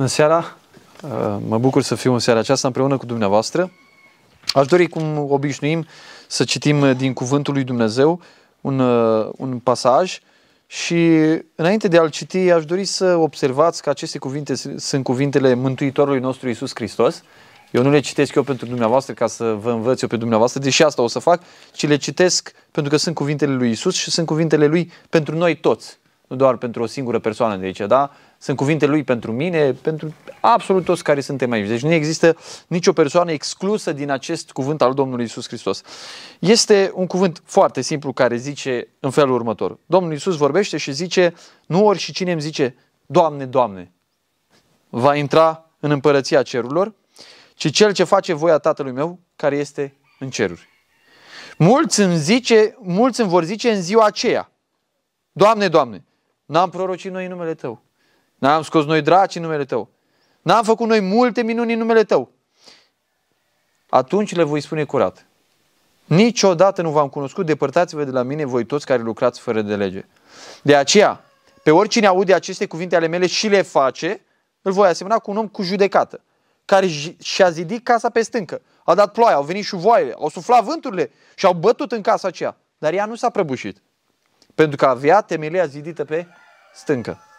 [0.00, 0.56] În seara,
[1.02, 3.72] uh, mă bucur să fiu în seara aceasta împreună cu dumneavoastră.
[4.52, 5.86] Aș dori, cum obișnuim,
[6.26, 8.20] să citim din Cuvântul lui Dumnezeu
[8.60, 10.18] un, uh, un pasaj
[10.66, 11.08] și
[11.54, 16.48] înainte de a-l citi, aș dori să observați că aceste cuvinte sunt cuvintele Mântuitorului nostru
[16.48, 17.22] Isus Hristos.
[17.70, 20.82] Eu nu le citesc eu pentru dumneavoastră ca să vă învăț eu pe dumneavoastră, deși
[20.82, 24.26] asta o să fac, ci le citesc pentru că sunt cuvintele lui Isus și sunt
[24.26, 28.10] cuvintele lui pentru noi toți, nu doar pentru o singură persoană de aici, da?
[28.42, 31.68] Sunt cuvintele lui pentru mine, pentru absolut toți care suntem aici.
[31.68, 32.36] Deci nu există
[32.66, 35.82] nicio persoană exclusă din acest cuvânt al Domnului Isus Hristos.
[36.38, 39.78] Este un cuvânt foarte simplu care zice în felul următor.
[39.86, 41.34] Domnul Isus vorbește și zice,
[41.66, 42.76] nu ori și cine îmi zice,
[43.06, 43.92] Doamne, Doamne,
[44.88, 46.94] va intra în împărăția cerurilor,
[47.54, 50.68] ci cel ce face voia Tatălui meu care este în ceruri.
[51.58, 54.52] Mulți îmi, zice, mulți îmi vor zice în ziua aceea,
[55.32, 56.04] Doamne, Doamne,
[56.44, 57.82] n-am prorocit noi în numele Tău,
[58.40, 59.88] n-am scos noi draci în numele Tău,
[60.42, 62.30] n-am făcut noi multe minuni în numele Tău.
[63.88, 65.26] Atunci le voi spune curat.
[66.04, 70.04] Niciodată nu v-am cunoscut, depărtați-vă de la mine voi toți care lucrați fără de lege.
[70.62, 71.24] De aceea,
[71.62, 74.20] pe oricine aude aceste cuvinte ale mele și le face,
[74.62, 76.20] îl voi asemăna cu un om cu judecată
[76.64, 76.86] care
[77.22, 78.60] și-a zidit casa pe stâncă.
[78.84, 82.56] A dat ploaia, au venit șuvoaiele, au suflat vânturile și au bătut în casa aceea.
[82.78, 83.82] Dar ea nu s-a prăbușit.
[84.54, 86.26] Pentru că avea temelia zidită pe
[86.74, 87.29] stâncă.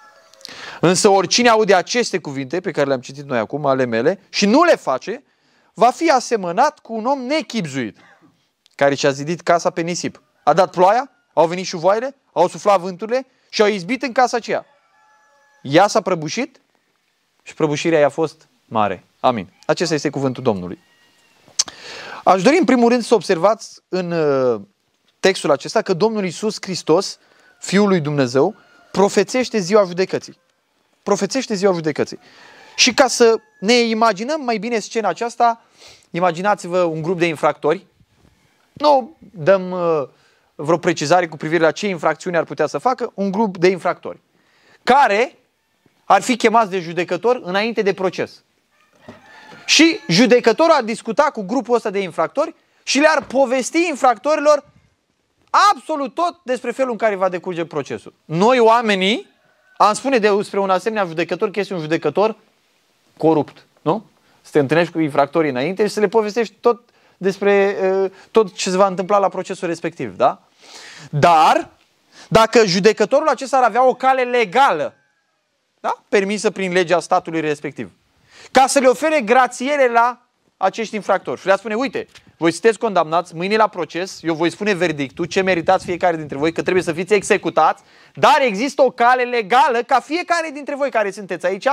[0.79, 4.63] Însă oricine aude aceste cuvinte pe care le-am citit noi acum, ale mele, și nu
[4.63, 5.23] le face,
[5.73, 7.97] va fi asemănat cu un om nechipzuit,
[8.75, 10.21] care și-a zidit casa pe nisip.
[10.43, 14.65] A dat ploaia, au venit șuvoaiele, au suflat vânturile și au izbit în casa aceea.
[15.61, 16.61] Ea s-a prăbușit
[17.43, 19.03] și prăbușirea i-a fost mare.
[19.19, 19.53] Amin.
[19.65, 20.79] Acesta este cuvântul Domnului.
[22.23, 24.61] Aș dori în primul rând să observați în uh,
[25.19, 27.19] textul acesta că Domnul Isus Hristos,
[27.59, 28.55] Fiul lui Dumnezeu,
[28.91, 30.37] profețește ziua judecății.
[31.03, 32.19] Profețește ziua judecății.
[32.75, 35.61] Și ca să ne imaginăm mai bine scena aceasta,
[36.09, 37.85] imaginați-vă un grup de infractori.
[38.73, 40.07] Nu dăm uh,
[40.55, 44.19] vreo precizare cu privire la ce infracțiuni ar putea să facă, un grup de infractori
[44.83, 45.37] care
[46.05, 48.43] ar fi chemați de judecător înainte de proces.
[49.65, 54.65] Și judecătorul a discutat cu grupul ăsta de infractori și le-ar povesti infractorilor
[55.73, 58.13] absolut tot despre felul în care va decurge procesul.
[58.25, 59.27] Noi, oamenii,
[59.77, 62.35] am spune despre un asemenea judecător că este un judecător
[63.17, 64.05] corupt, nu?
[64.41, 68.69] Să te întâlnești cu infractorii înainte și să le povestești tot despre uh, tot ce
[68.69, 70.41] se va întâmpla la procesul respectiv, da?
[71.09, 71.69] Dar,
[72.27, 74.93] dacă judecătorul acesta ar avea o cale legală,
[75.79, 76.03] da?
[76.09, 77.91] permisă prin legea statului respectiv,
[78.51, 80.21] ca să le ofere grațiere la
[80.61, 81.39] acești infractori.
[81.39, 82.07] Și le spune, uite,
[82.37, 86.51] voi sunteți condamnați mâine la proces, eu voi spune verdictul, ce meritați fiecare dintre voi,
[86.51, 87.83] că trebuie să fiți executați,
[88.13, 91.67] dar există o cale legală ca fiecare dintre voi care sunteți aici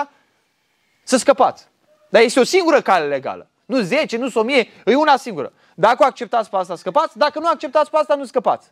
[1.02, 1.66] să scăpați.
[2.08, 3.48] Dar este o singură cale legală.
[3.64, 5.52] Nu 10, nu 1000, e una singură.
[5.74, 7.18] Dacă o acceptați pe asta, scăpați.
[7.18, 8.68] Dacă nu acceptați pe asta, nu scăpați.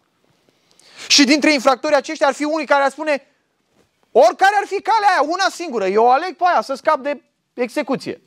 [1.08, 3.26] Și dintre infractorii aceștia ar fi unii care ar spune,
[4.12, 7.22] oricare ar fi calea aia, una singură, eu aleg pe aia să scap de
[7.54, 8.20] execuție.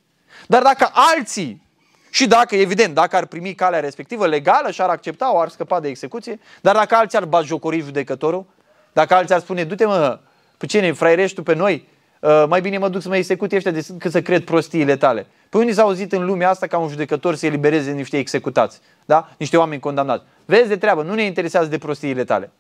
[0.48, 1.64] Dar dacă alții,
[2.10, 5.88] și dacă, evident, dacă ar primi calea respectivă legală și ar accepta-o, ar scăpa de
[5.88, 8.46] execuție, dar dacă alții ar bajocori judecătorul,
[8.94, 10.20] dacă alții ar spune, du-te mă,
[10.58, 11.88] pe cine, fraierești tu pe noi,
[12.20, 15.28] uh, mai bine mă duc să mă execute ăștia decât să cred prostiile tale.
[15.50, 19.30] Păi unii s-au auzit în lumea asta ca un judecător să elibereze niște executați, da?
[19.38, 20.24] niște oameni condamnați.
[20.46, 22.52] Vezi de treabă, nu ne interesează de prostiile tale.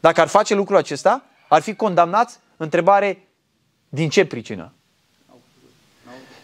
[0.00, 3.28] Dacă ar face lucrul acesta, ar fi condamnați, întrebare,
[3.88, 4.72] din ce pricină?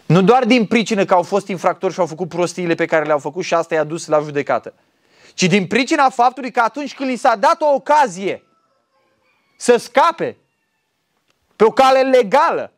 [0.05, 3.19] Nu doar din pricină că au fost infractori și au făcut prostiile pe care le-au
[3.19, 4.73] făcut și asta i-a dus la judecată,
[5.33, 8.43] ci din pricina faptului că atunci când li s-a dat o ocazie
[9.57, 10.37] să scape
[11.55, 12.71] pe o cale legală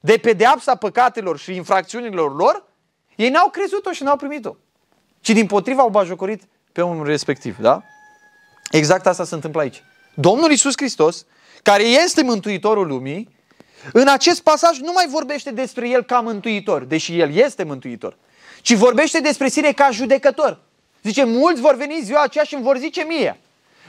[0.00, 2.64] de pedeapsa păcatelor și infracțiunilor lor,
[3.16, 4.54] ei n-au crezut-o și n-au primit-o.
[5.20, 7.82] Ci din potriva au bajocorit pe unul respectiv, da?
[8.70, 9.82] Exact asta se întâmplă aici.
[10.14, 11.26] Domnul Isus Hristos,
[11.62, 13.28] care este Mântuitorul lumii,
[13.92, 18.16] în acest pasaj nu mai vorbește despre el ca mântuitor, deși el este mântuitor,
[18.62, 20.60] ci vorbește despre sine ca judecător.
[21.02, 23.40] Zice, mulți vor veni ziua aceea și îmi vor zice mie.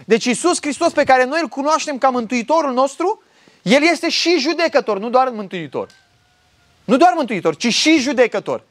[0.06, 3.24] Deci Iisus Hristos pe care noi îl cunoaștem ca mântuitorul nostru,
[3.62, 5.90] el este și judecător, nu doar mântuitor.
[6.84, 8.64] Nu doar mântuitor, ci și judecător.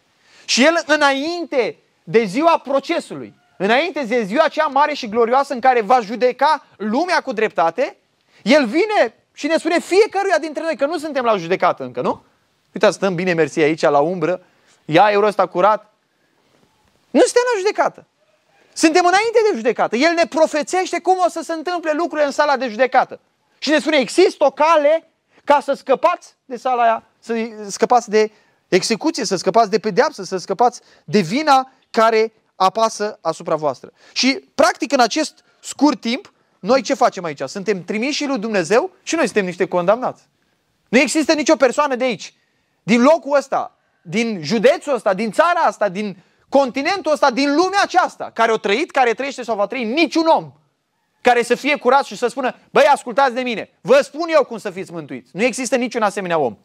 [0.44, 5.80] Și el înainte de ziua procesului, înainte de ziua aceea mare și glorioasă în care
[5.80, 7.96] va judeca lumea cu dreptate,
[8.42, 12.22] el vine și ne spune fiecăruia dintre noi că nu suntem la judecată încă, nu?
[12.72, 14.42] Uitați, stăm bine mersi aici, la umbră,
[14.84, 15.94] ia euro ăsta curat.
[17.10, 18.06] Nu suntem la judecată.
[18.72, 19.96] Suntem înainte de judecată.
[19.96, 23.20] El ne profețește cum o să se întâmple lucrurile în sala de judecată.
[23.58, 25.10] Și ne spune, există o cale
[25.44, 27.34] ca să scăpați de sala aia, să
[27.68, 28.32] scăpați de
[28.68, 33.92] execuție, să scăpați de pedeapsă, să scăpați de vina care apasă asupra voastră.
[34.12, 36.32] Și, practic, în acest scurt timp,
[36.64, 37.40] noi ce facem aici?
[37.46, 40.22] Suntem trimiși lui Dumnezeu și noi suntem niște condamnați.
[40.88, 42.34] Nu există nicio persoană de aici,
[42.82, 46.16] din locul ăsta, din județul ăsta, din țara asta, din
[46.48, 50.52] continentul ăsta, din lumea aceasta, care o trăit, care trăiește sau va trăi, niciun om
[51.20, 54.58] care să fie curat și să spună, băi, ascultați de mine, vă spun eu cum
[54.58, 55.30] să fiți mântuiți.
[55.32, 56.56] Nu există niciun asemenea om.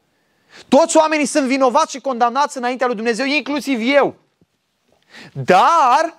[0.68, 4.16] Toți oamenii sunt vinovați și condamnați înaintea lui Dumnezeu, inclusiv eu.
[5.34, 6.18] Dar,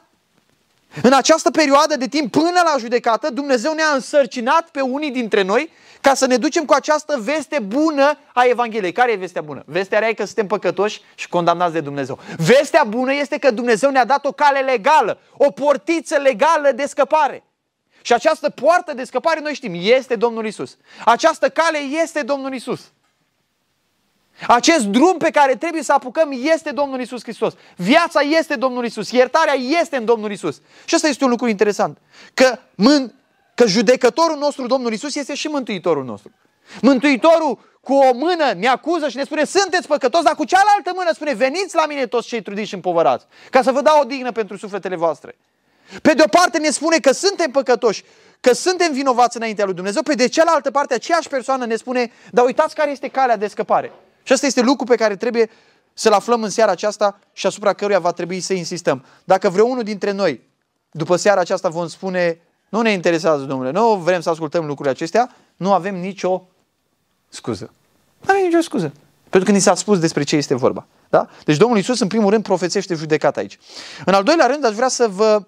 [1.02, 5.70] în această perioadă de timp până la judecată, Dumnezeu ne-a însărcinat pe unii dintre noi
[6.00, 8.92] ca să ne ducem cu această veste bună a Evangheliei.
[8.92, 9.62] Care e vestea bună?
[9.66, 12.18] Vestea rea e că suntem păcătoși și condamnați de Dumnezeu.
[12.36, 17.44] Vestea bună este că Dumnezeu ne-a dat o cale legală, o portiță legală de scăpare.
[18.02, 20.76] Și această poartă de scăpare, noi știm, este Domnul Isus.
[21.04, 22.80] Această cale este Domnul Isus.
[24.46, 27.54] Acest drum pe care trebuie să apucăm este Domnul Isus Hristos.
[27.76, 29.10] Viața este Domnul Isus.
[29.10, 30.60] Iertarea este în Domnul Isus.
[30.84, 31.98] Și asta este un lucru interesant.
[32.34, 33.14] Că, mân,
[33.54, 36.30] că judecătorul nostru, Domnul Isus, este și mântuitorul nostru.
[36.80, 41.10] Mântuitorul cu o mână ne acuză și ne spune, sunteți păcătoși, dar cu cealaltă mână
[41.12, 44.32] spune, veniți la mine toți cei trudiți și împovărați, ca să vă dau o dignă
[44.32, 45.36] pentru sufletele voastre.
[46.02, 48.04] Pe de o parte ne spune că suntem păcătoși,
[48.40, 52.44] că suntem vinovați înaintea lui Dumnezeu, pe de cealaltă parte aceeași persoană ne spune, dar
[52.44, 53.92] uitați care este calea de scăpare.
[54.22, 55.50] Și asta este lucru pe care trebuie
[55.92, 59.04] să-l aflăm în seara aceasta și asupra căruia va trebui să insistăm.
[59.24, 60.48] Dacă vreunul dintre noi,
[60.90, 65.34] după seara aceasta, vom spune, nu ne interesează, domnule, nu vrem să ascultăm lucrurile acestea,
[65.56, 66.42] nu avem nicio
[67.28, 67.72] scuză.
[68.20, 68.92] Nu avem nicio scuză.
[69.28, 70.86] Pentru că ni s-a spus despre ce este vorba.
[71.08, 71.28] Da?
[71.44, 73.58] Deci Domnul Iisus, în primul rând, profețește judecat aici.
[74.04, 75.42] În al doilea rând, aș vrea să vă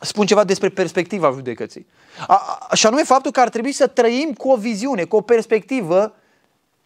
[0.00, 1.86] spun ceva despre perspectiva judecății.
[2.26, 5.20] A, a, și anume faptul că ar trebui să trăim cu o viziune, cu o
[5.20, 6.14] perspectivă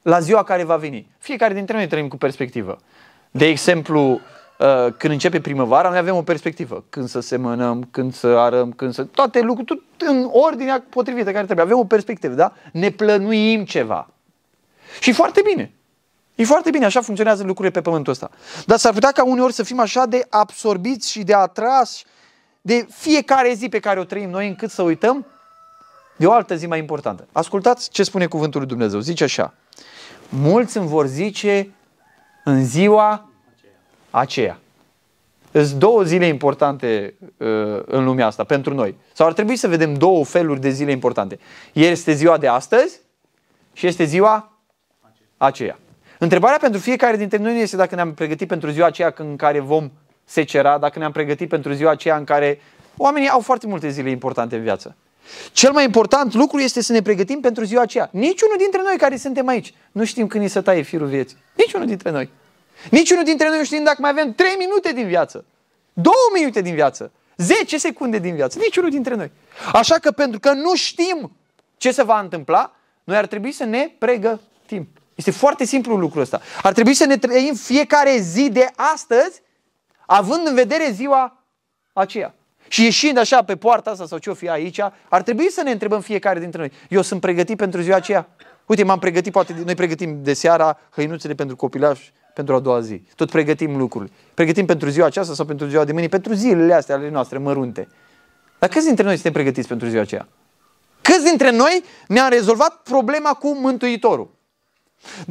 [0.04, 1.06] la ziua care va veni.
[1.18, 2.78] Fiecare dintre noi trăim cu perspectivă.
[3.30, 6.84] De exemplu, uh, când începe primăvara, noi avem o perspectivă.
[6.88, 9.04] Când să semănăm, când să arăm, când să...
[9.04, 11.64] Toate lucrurile, tot în ordinea potrivită care trebuie.
[11.64, 12.52] Avem o perspectivă, da?
[12.72, 14.08] Ne plănuim ceva.
[15.00, 15.72] Și foarte bine.
[16.34, 18.30] E foarte bine, așa funcționează lucrurile pe pământul ăsta.
[18.66, 22.04] Dar s-ar putea ca uneori să fim așa de absorbiți și de atrași
[22.60, 25.26] de fiecare zi pe care o trăim noi încât să uităm
[26.16, 27.26] de o altă zi mai importantă.
[27.32, 29.00] Ascultați ce spune cuvântul lui Dumnezeu.
[29.00, 29.54] Zice așa.
[30.28, 31.70] Mulți îmi vor zice
[32.44, 33.28] în ziua
[34.10, 34.58] aceea.
[35.52, 37.46] Sunt două zile importante uh,
[37.84, 38.94] în lumea asta pentru noi.
[39.12, 41.38] Sau ar trebui să vedem două feluri de zile importante.
[41.72, 43.00] Este ziua de astăzi
[43.72, 44.52] și este ziua
[45.36, 45.78] aceea.
[46.18, 49.90] Întrebarea pentru fiecare dintre noi este dacă ne-am pregătit pentru ziua aceea în care vom
[50.24, 52.60] secera, dacă ne-am pregătit pentru ziua aceea în care
[52.96, 54.96] oamenii au foarte multe zile importante în viață.
[55.52, 58.08] Cel mai important lucru este să ne pregătim pentru ziua aceea.
[58.12, 61.36] Niciunul dintre noi care suntem aici nu știm când ni se taie firul vieții.
[61.54, 62.30] Niciunul dintre noi.
[62.90, 65.44] Niciunul dintre noi nu știm dacă mai avem 3 minute din viață,
[65.92, 68.58] 2 minute din viață, 10 secunde din viață.
[68.58, 69.30] Niciunul dintre noi.
[69.72, 71.36] Așa că pentru că nu știm
[71.76, 74.88] ce se va întâmpla, noi ar trebui să ne pregătim.
[75.14, 76.40] Este foarte simplu lucrul ăsta.
[76.62, 79.42] Ar trebui să ne trăim fiecare zi de astăzi,
[80.06, 81.44] având în vedere ziua
[81.92, 82.34] aceea.
[82.74, 85.70] Și ieșind așa pe poarta asta sau ce o fi aici, ar trebui să ne
[85.70, 86.72] întrebăm fiecare dintre noi.
[86.88, 88.28] Eu sunt pregătit pentru ziua aceea?
[88.66, 93.02] Uite, m-am pregătit, poate noi pregătim de seara hăinuțele pentru copilași pentru a doua zi.
[93.16, 94.12] Tot pregătim lucruri.
[94.34, 97.88] Pregătim pentru ziua aceasta sau pentru ziua de mâine, pentru zilele astea ale noastre mărunte.
[98.58, 100.28] Dar câți dintre noi suntem pregătiți pentru ziua aceea?
[101.02, 104.30] Câți dintre noi ne-am rezolvat problema cu Mântuitorul?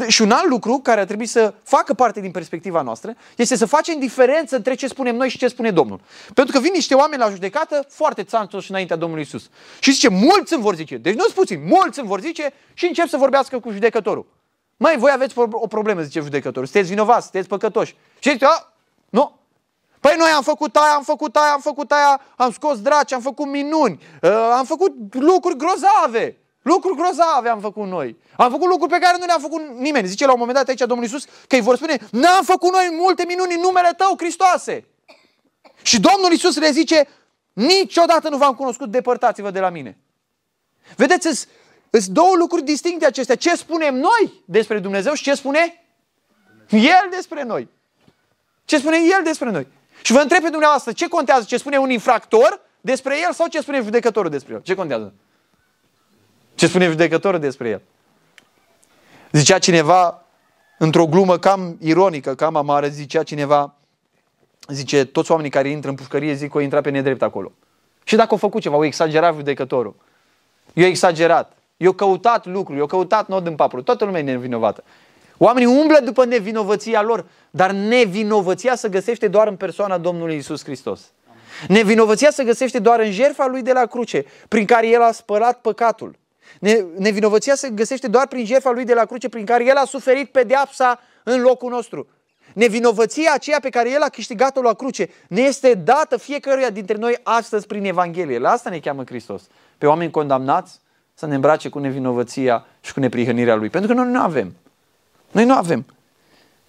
[0.08, 3.66] Și un alt lucru care ar trebui să facă parte din perspectiva noastră este să
[3.66, 6.02] facem diferență între ce spunem noi și ce spune Domnul.
[6.34, 9.50] Pentru că vin niște oameni la judecată foarte țanțoși înaintea Domnului Isus.
[9.80, 10.98] Și zice, mulți îmi vor zice.
[10.98, 14.26] Deci nu-ți puțin, mulți îmi vor zice și încep să vorbească cu judecătorul.
[14.78, 16.68] Mai voi aveți o problemă, zice judecătorul.
[16.68, 17.96] Sunteți vinovați, sunteți păcătoși.
[18.20, 18.74] Și zice, a,
[19.10, 19.42] nu,
[20.00, 23.22] Păi noi am făcut aia, am făcut aia, am făcut aia, am scos draci, am
[23.22, 26.38] făcut minuni, uh, am făcut lucruri grozave.
[26.64, 28.18] Lucruri grozave am făcut noi.
[28.38, 30.08] Am făcut lucruri pe care nu le-a făcut nimeni.
[30.08, 32.90] Zice la un moment dat aici Domnul Iisus că îi vor spune, n-am făcut noi
[33.00, 34.88] multe minuni în numele Tău, Hristoase.
[35.82, 37.08] Și Domnul Iisus le zice,
[37.54, 39.98] niciodată nu v-am cunoscut, depărtați-vă de la mine.
[40.96, 41.48] Vedeți,
[41.92, 43.36] sunt două lucruri distincte acestea.
[43.36, 45.86] Ce spunem noi despre Dumnezeu și ce spune
[46.70, 47.70] El despre noi.
[48.66, 49.68] Ce spune El despre noi.
[50.02, 53.62] Și vă întreb pe dumneavoastră, ce contează ce spune un infractor despre el sau ce
[53.62, 54.62] spune judecătorul despre el?
[54.62, 55.14] Ce contează?
[56.56, 57.82] Ce spune judecătorul despre el?
[59.32, 60.26] Zicea cineva,
[60.78, 63.74] într-o glumă cam ironică, cam amară, zicea cineva,
[64.68, 67.52] zice, toți oamenii care intră în pușcărie zic că o intra pe nedrept acolo.
[68.04, 69.96] Și dacă au făcut ceva, o exagerat judecătorul.
[70.74, 71.54] Eu exagerat.
[71.78, 73.82] Eu căutat lucruri, eu căutat nod în papru.
[73.82, 74.84] Toată lumea e nevinovată.
[75.38, 81.12] Oamenii umblă după nevinovăția lor, dar nevinovăția se găsește doar în persoana Domnului Isus Hristos.
[81.68, 85.62] Nevinovăția se găsește doar în jertfa lui de la cruce, prin care el a spălat
[85.62, 86.16] păcatul.
[86.98, 90.30] Nevinovăția se găsește doar prin jertfa lui de la cruce, prin care el a suferit
[90.32, 92.08] pedeapsa în locul nostru.
[92.54, 97.20] Nevinovăția aceea pe care el a câștigat-o la cruce ne este dată fiecăruia dintre noi
[97.24, 98.40] astăzi prin Evanghelie.
[98.40, 99.42] La asta ne cheamă Hristos.
[99.78, 100.80] Pe oameni condamnați
[101.14, 103.70] să ne îmbrace cu nevinovăția și cu neprihănirea lui.
[103.70, 104.56] Pentru că noi nu avem.
[105.32, 105.86] Noi nu avem.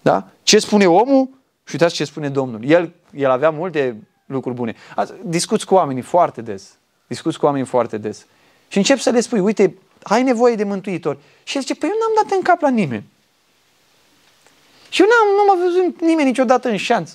[0.01, 0.27] Da?
[0.43, 1.29] Ce spune omul
[1.63, 2.59] și uitați ce spune Domnul.
[2.63, 4.75] El, el avea multe lucruri bune.
[5.23, 6.77] Discuți cu oamenii foarte des.
[7.07, 8.25] Discuți cu oamenii foarte des.
[8.75, 11.17] Și încep să le spui, uite, ai nevoie de mântuitor.
[11.43, 13.03] Și el zice, păi eu n-am dat în cap la nimeni.
[14.89, 17.11] Și eu n-am, nu m-a văzut nimeni niciodată în șanț.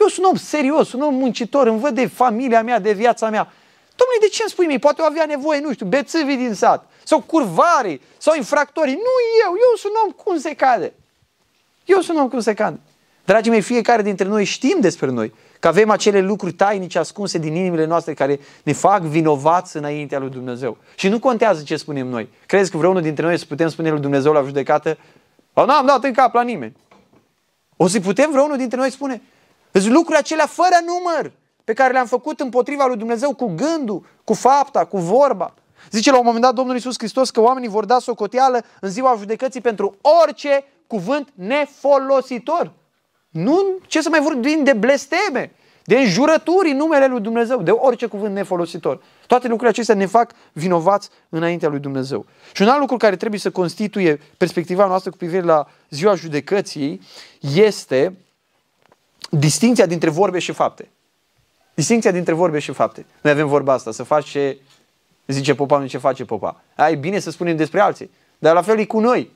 [0.00, 3.52] Eu sunt om serios, sunt om muncitor, îmi văd de familia mea, de viața mea.
[3.96, 4.78] Domnule, de ce îmi spui mie?
[4.78, 8.94] Poate o avea nevoie, nu știu, bețâvii din sat, sau curvarii, sau infractorii.
[8.94, 9.14] Nu
[9.46, 10.92] eu, eu sunt om cum se cade.
[11.84, 12.80] Eu sunt om cum se cade.
[13.24, 17.54] Dragii mei, fiecare dintre noi știm despre noi că avem acele lucruri tainice ascunse din
[17.54, 20.76] inimile noastre care ne fac vinovați înaintea lui Dumnezeu.
[20.94, 22.28] Și nu contează ce spunem noi.
[22.46, 24.98] Crezi că vreunul dintre noi să putem spune lui Dumnezeu la judecată?
[25.52, 26.76] O, n-am dat în cap la nimeni.
[27.76, 29.22] O să putem vreunul dintre noi spune?
[29.72, 31.32] Sunt lucruri acelea fără număr
[31.64, 35.54] pe care le-am făcut împotriva lui Dumnezeu cu gândul, cu fapta, cu vorba.
[35.90, 39.14] Zice la un moment dat Domnul Iisus Hristos că oamenii vor da socoteală în ziua
[39.18, 42.72] judecății pentru orice cuvânt nefolositor.
[43.30, 45.52] Nu, ce să mai vorbim de blesteme,
[45.84, 49.02] de înjurături în numele lui Dumnezeu, de orice cuvânt nefolositor.
[49.26, 52.26] Toate lucrurile acestea ne fac vinovați înaintea lui Dumnezeu.
[52.52, 57.00] Și un alt lucru care trebuie să constituie perspectiva noastră cu privire la ziua judecății
[57.40, 58.16] este
[59.30, 60.88] distinția dintre vorbe și fapte.
[61.74, 63.06] Distinția dintre vorbe și fapte.
[63.20, 64.58] Noi avem vorba asta, să faci ce
[65.26, 66.62] zice popa, nu ce face popa.
[66.76, 69.30] Ai bine să spunem despre alții, dar la fel e cu noi.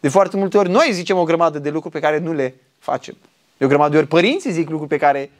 [0.00, 3.16] De foarte multe ori noi zicem o grămadă de lucruri pe care nu le facem.
[3.56, 5.30] De o grămadă de ori părinții zic lucruri pe care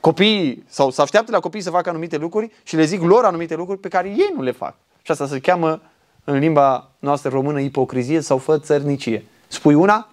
[0.00, 3.54] copiii sau se așteaptă la copii să facă anumite lucruri și le zic lor anumite
[3.54, 4.74] lucruri pe care ei nu le fac.
[5.02, 5.82] Și asta se cheamă
[6.24, 9.24] în limba noastră română ipocrizie sau fă țărnicie.
[9.48, 10.08] Spui una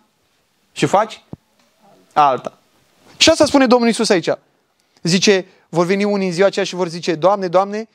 [0.72, 1.24] și faci
[2.14, 2.58] alta.
[3.18, 4.30] Și asta spune Domnul Isus aici.
[5.02, 7.90] Zice, vor veni unii în ziua aceea și vor zice, Doamne, Doamne,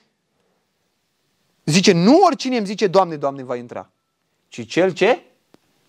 [1.65, 3.91] zice, nu oricine îmi zice, Doamne, Doamne, va intra,
[4.49, 5.23] ci cel ce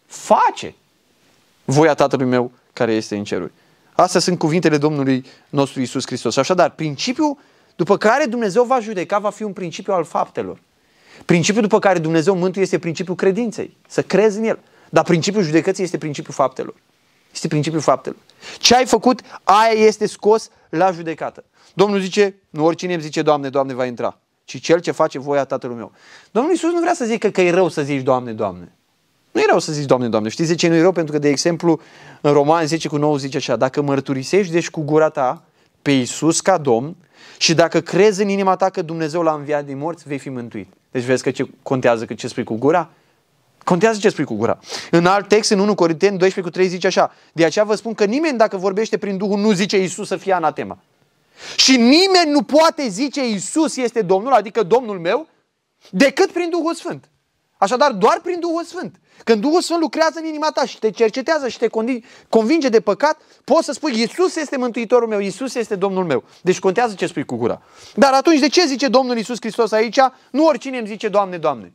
[0.06, 0.76] face
[1.66, 3.52] voia Tatălui meu care este în ceruri.
[3.96, 6.38] Astea sunt cuvintele Domnului nostru Isus Hristos.
[6.38, 7.38] Așadar, principiul
[7.76, 10.60] după care Dumnezeu va judeca va fi un principiu al faptelor.
[11.26, 14.60] Principiul după care Dumnezeu mântuie este principiul credinței, să crezi în El.
[14.90, 16.76] Dar principiul judecății este principiul faptelor.
[17.34, 18.18] Este principiul faptelor.
[18.60, 21.44] Ce ai făcut, aia este scos la judecată.
[21.74, 25.46] Domnul zice, nu oricine îmi zice, Doamne, Doamne, va intra, ci cel ce face voia
[25.46, 25.92] Tatălui meu.
[26.32, 28.76] Domnul Iisus nu vrea să zică că e rău să zici, Doamne, Doamne.
[29.34, 30.30] Nu e rău să zici, Doamne, Doamne.
[30.30, 30.92] Știți de ce nu e rău?
[30.92, 31.80] Pentru că, de exemplu,
[32.22, 35.44] în Roman 10 cu 9 zice așa, dacă mărturisești deci cu gura ta
[35.82, 36.96] pe Iisus ca Domn
[37.38, 40.74] și dacă crezi în inima ta că Dumnezeu l-a înviat din morți, vei fi mântuit.
[40.92, 42.90] Deci vezi că ce contează că ce spui cu gura?
[43.64, 44.60] Contează ce spui cu gura.
[44.92, 47.94] În alt text, în 1 Corinteni 12 cu 3 zice așa, de aceea vă spun
[47.94, 50.78] că nimeni dacă vorbește prin Duhul nu zice Iisus să fie anatema.
[51.56, 55.28] Și nimeni nu poate zice Iisus este Domnul, adică Domnul meu,
[55.90, 57.10] decât prin Duhul Sfânt.
[57.64, 58.96] Așadar, doar prin Duhul Sfânt.
[59.24, 61.68] Când Duhul Sfânt lucrează în inima ta și te cercetează și te
[62.30, 66.24] convinge de păcat, poți să spui, Iisus este Mântuitorul meu, Iisus este Domnul meu.
[66.42, 67.62] Deci contează ce spui cu gura.
[67.96, 70.00] Dar atunci de ce zice Domnul Iisus Hristos aici?
[70.32, 71.74] Nu oricine îmi zice, Doamne, Doamne.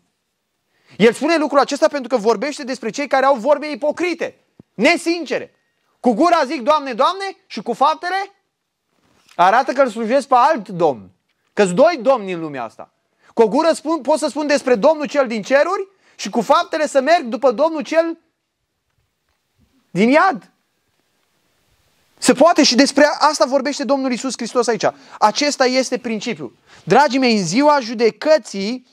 [0.96, 5.54] El spune lucrul acesta pentru că vorbește despre cei care au vorbe ipocrite, nesincere.
[6.00, 8.32] Cu gura zic, Doamne, Doamne, și cu faptele
[9.34, 11.10] arată că îl slujesc pe alt domn.
[11.52, 12.92] că doi domni în lumea asta.
[13.38, 16.86] Cu o gură spun, pot să spun despre Domnul cel din ceruri și cu faptele
[16.86, 18.18] să merg după Domnul cel
[19.90, 20.50] din iad.
[22.18, 24.84] Se poate și despre asta vorbește Domnul Isus Hristos aici.
[25.18, 26.56] Acesta este principiul.
[26.84, 28.86] Dragii mei, în ziua judecății,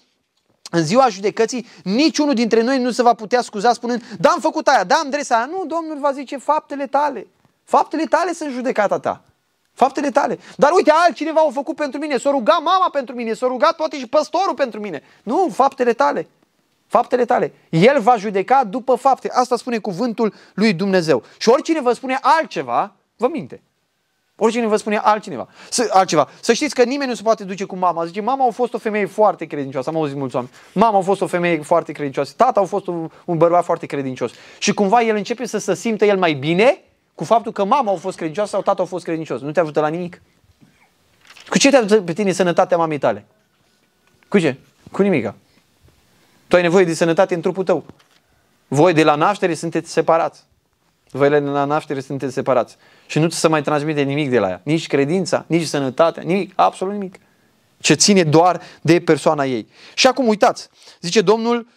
[0.71, 4.67] în ziua judecății, niciunul dintre noi nu se va putea scuza spunând, da, am făcut
[4.67, 5.45] aia, da, am dres aia.
[5.45, 7.27] Nu, Domnul va zice, faptele tale.
[7.63, 9.23] Faptele tale sunt judecata ta.
[9.75, 10.39] Faptele tale.
[10.55, 13.98] Dar uite, altcineva au făcut pentru mine, s-a rugat mama pentru mine, s-a rugat poate
[13.98, 15.03] și păstorul pentru mine.
[15.24, 16.27] Nu, faptele tale.
[16.88, 17.53] Faptele tale.
[17.70, 19.29] El va judeca după fapte.
[19.32, 21.24] Asta spune cuvântul lui Dumnezeu.
[21.38, 23.62] Și oricine vă spune altceva, vă minte.
[24.38, 25.48] Oricine vă spune altcineva.
[25.70, 26.29] Să, altceva.
[26.41, 28.05] Să știți că nimeni nu se poate duce cu mama.
[28.05, 29.89] Zice, mama a fost o femeie foarte credincioasă.
[29.89, 30.53] Am auzit mulți oameni.
[30.74, 32.34] Mama a fost o femeie foarte credincioasă.
[32.38, 34.32] Tata a fost un, un bărbat foarte credincios.
[34.60, 36.84] Și cumva el începe să se simtă el mai bine
[37.15, 39.41] cu faptul că mama a fost credincioasă sau tata a fost credincios.
[39.41, 40.22] Nu te ajută la nimic.
[41.50, 43.25] Cu ce te ajută pe tine sănătatea mamei tale?
[44.27, 44.57] Cu ce?
[44.91, 45.36] Cu nimica.
[46.48, 47.86] Tu ai nevoie de sănătate în trupul tău.
[48.67, 50.43] Voi de la naștere sunteți separați.
[51.12, 52.77] Voi de la naștere sunteți separați.
[53.07, 54.62] Și nu se mai transmite nimic de la ea.
[54.63, 57.15] Nici credința, nici sănătatea, nimic, absolut nimic.
[57.79, 59.67] Ce ține doar de persoana ei.
[59.93, 60.69] Și acum uitați,
[61.01, 61.67] zice Domnul,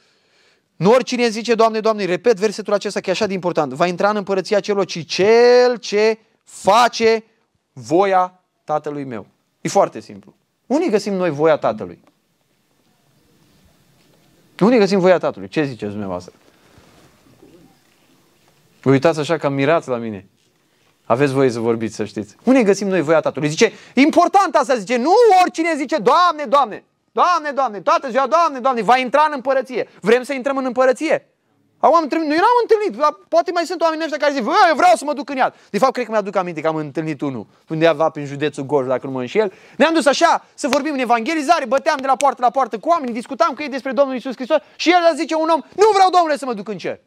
[0.78, 4.11] nu oricine zice, Doamne, Doamne, repet versetul acesta că e așa de important, va intra
[4.11, 7.25] în împărăția celor, ci cel ce face
[7.73, 9.26] voia Tatălui meu.
[9.61, 10.35] E foarte simplu.
[10.66, 11.99] Unii găsim noi voia Tatălui?
[14.61, 15.49] Unii găsim voia Tatălui?
[15.49, 16.32] Ce ziceți dumneavoastră?
[18.82, 20.28] Vă uitați așa că mirați la mine.
[21.04, 22.37] Aveți voie să vorbiți, să știți.
[22.44, 23.49] Unde găsim noi voia Tatălui?
[23.49, 25.11] Zice, important asta, zice, nu
[25.42, 26.85] oricine zice, Doamne, Doamne,
[27.20, 29.88] Doamne, Doamne, toată ziua, Doamne, Doamne, va intra în împărăție.
[30.00, 31.32] Vrem să intrăm în împărăție?
[31.80, 34.76] Au am întâlnit, noi n-am întâlnit, dar poate mai sunt oameni ăștia care zic, eu
[34.76, 35.54] vreau să mă duc în iad.
[35.70, 39.06] De fapt, cred că mi-aduc aminte că am întâlnit unul undeva prin județul Gorj, dacă
[39.06, 39.52] nu mă înșel.
[39.76, 43.12] Ne-am dus așa să vorbim în evangelizare, băteam de la poartă la poartă cu oameni,
[43.12, 46.37] discutam cu ei despre Domnul Isus Hristos și el zice un om, nu vreau, Domnule,
[46.37, 47.00] să mă duc în cer.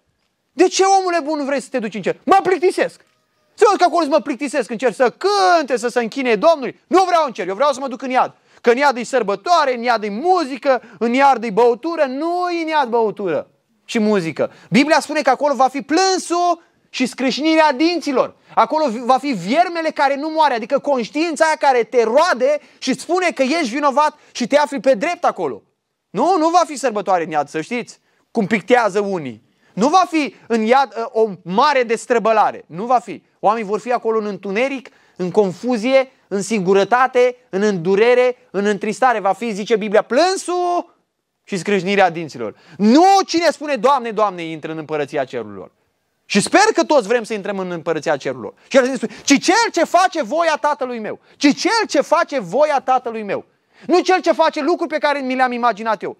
[0.51, 2.19] De ce, omule bun, nu vrei să te duci în cer?
[2.23, 3.01] Mă plictisesc.
[3.53, 6.79] Să văd că acolo să mă plictisesc în cer, să cânte, să se închine Domnului.
[6.87, 8.33] Nu vreau în cer, eu vreau să mă duc în iad.
[8.61, 12.61] Că în iad e sărbătoare, în iad e muzică, în iad e băutură, nu e
[12.61, 13.47] în iad băutură
[13.85, 14.51] și muzică.
[14.69, 18.35] Biblia spune că acolo va fi plânsul și scrâșnirea dinților.
[18.55, 23.01] Acolo va fi viermele care nu moare, adică conștiința aia care te roade și îți
[23.01, 25.61] spune că ești vinovat și te afli pe drept acolo.
[26.09, 27.99] Nu, nu va fi sărbătoare în iad, să știți,
[28.31, 29.43] cum pictează unii.
[29.73, 32.63] Nu va fi în iad ă, o mare destrăbălare.
[32.67, 33.23] Nu va fi.
[33.39, 39.19] Oamenii vor fi acolo în întuneric, în confuzie, în singurătate, în îndurere, în întristare.
[39.19, 40.95] Va fi, zice Biblia, plânsul
[41.43, 42.55] și scrâșnirea dinților.
[42.77, 45.71] Nu cine spune, Doamne, Doamne, intră în împărăția cerurilor.
[46.25, 48.53] Și sper că toți vrem să intrăm în împărăția cerurilor.
[48.67, 51.19] Și el spune, ci cel ce face voia tatălui meu.
[51.38, 53.45] Ci cel ce face voia tatălui meu.
[53.88, 56.17] Nu cel ce face lucruri pe care mi le-am imaginat eu.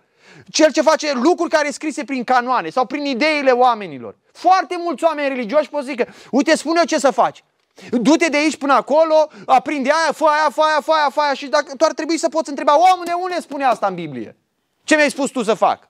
[0.50, 4.16] Cel ce face lucruri care sunt scrise prin canoane sau prin ideile oamenilor.
[4.32, 7.44] Foarte mulți oameni religioși pot zică, uite, spune eu ce să faci.
[7.92, 11.34] Du-te de aici până acolo, aprinde aia, fă aia, fă aia, fă aia, fă aia
[11.34, 14.36] și dacă, tu ar trebui să poți întreba, omule, unde spune asta în Biblie?
[14.84, 15.90] Ce mi-ai spus tu să fac?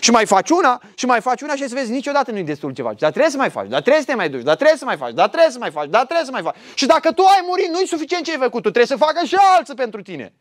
[0.00, 2.82] Și mai faci una, și mai faci una și să vezi niciodată nu-i destul ce
[2.82, 2.98] faci.
[2.98, 4.96] Dar trebuie să mai faci, dar trebuie să te mai duci, dar trebuie să mai
[4.96, 6.56] faci, dar trebuie să mai faci, dar trebuie să mai faci.
[6.74, 9.34] Și dacă tu ai murit, nu-i suficient ce ai făcut, tu trebuie să facă și
[9.56, 10.32] alții pentru tine.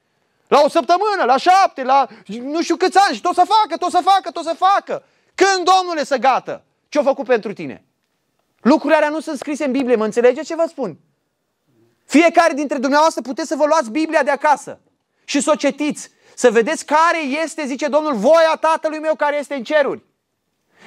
[0.47, 2.07] La o săptămână, la șapte, la
[2.41, 5.03] nu știu câți ani și tot să facă, tot să facă, tot să facă.
[5.35, 6.63] Când, Domnule, să gata?
[6.89, 7.85] Ce-a făcut pentru tine?
[8.63, 10.97] Lucrurile alea nu sunt scrise în Biblie, mă înțelegeți ce vă spun?
[12.05, 14.79] Fiecare dintre dumneavoastră puteți să vă luați Biblia de acasă
[15.25, 19.53] și să o cetiți să vedeți care este, zice Domnul, voia Tatălui meu care este
[19.53, 20.03] în ceruri.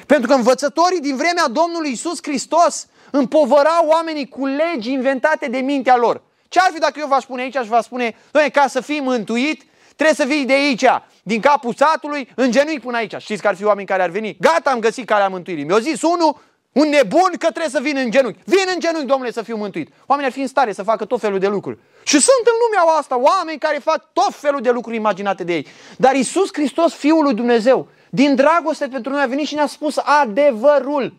[0.07, 5.97] Pentru că învățătorii din vremea Domnului Isus Hristos împovărau oamenii cu legi inventate de mintea
[5.97, 6.23] lor.
[6.49, 9.01] Ce ar fi dacă eu v-aș spune aici, aș vă spune, doamne, ca să fii
[9.01, 9.65] mântuit,
[9.97, 10.85] trebuie să vii de aici,
[11.23, 13.15] din capul satului, în genunchi până aici.
[13.19, 14.37] Știți că ar fi oameni care ar veni?
[14.41, 15.65] Gata, am găsit calea mântuirii.
[15.65, 16.41] Mi-a zis unul,
[16.81, 18.39] un nebun că trebuie să vin în genunchi.
[18.45, 19.93] Vin în genunchi, domnule, să fiu mântuit.
[20.07, 21.79] Oamenii ar fi în stare să facă tot felul de lucruri.
[22.03, 25.67] Și sunt în lumea asta oameni care fac tot felul de lucruri imaginate de ei.
[25.97, 29.97] Dar Isus Hristos, Fiul lui Dumnezeu, din dragoste pentru noi a venit și ne-a spus
[29.97, 31.15] adevărul.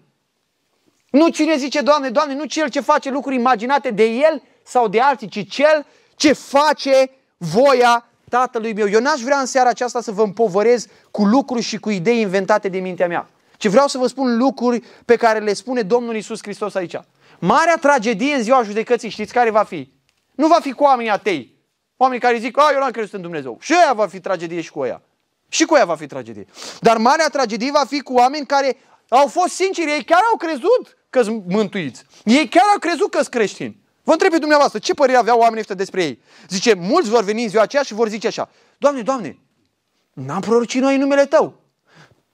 [1.09, 4.99] Nu cine zice, Doamne, Doamne, nu cel ce face lucruri imaginate de El sau de
[4.99, 8.89] alții, ci cel ce face voia Tatălui meu.
[8.89, 12.67] Eu n-aș vrea în seara aceasta să vă împovărez cu lucruri și cu idei inventate
[12.67, 16.39] de mintea mea ci vreau să vă spun lucruri pe care le spune Domnul Isus
[16.41, 16.95] Hristos aici.
[17.39, 19.91] Marea tragedie în ziua judecății, știți care va fi?
[20.35, 21.55] Nu va fi cu oamenii atei.
[21.97, 23.57] Oamenii care zic, a, eu n-am crezut în Dumnezeu.
[23.61, 25.01] Și aia va fi tragedie și cu aia.
[25.49, 26.45] Și cu aia va fi tragedie.
[26.79, 28.77] Dar marea tragedie va fi cu oameni care
[29.09, 32.03] au fost sinceri, ei chiar au crezut că sunt mântuiți.
[32.23, 33.85] Ei chiar au crezut că sunt creștini.
[34.03, 36.21] Vă întreb pe dumneavoastră, ce părere aveau oamenii ăștia despre ei?
[36.49, 39.39] Zice, mulți vor veni în ziua aceea și vor zice așa, Doamne, Doamne,
[40.13, 41.61] n-am prorocit noi în numele Tău.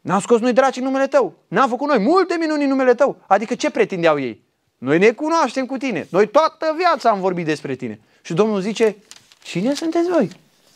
[0.03, 1.33] N-am scos noi draci în numele tău.
[1.47, 3.17] N-am făcut noi multe minuni în numele tău.
[3.27, 4.43] Adică ce pretindeau ei?
[4.77, 6.07] Noi ne cunoaștem cu tine.
[6.09, 7.99] Noi toată viața am vorbit despre tine.
[8.21, 8.95] Și Domnul zice,
[9.43, 10.29] cine sunteți voi?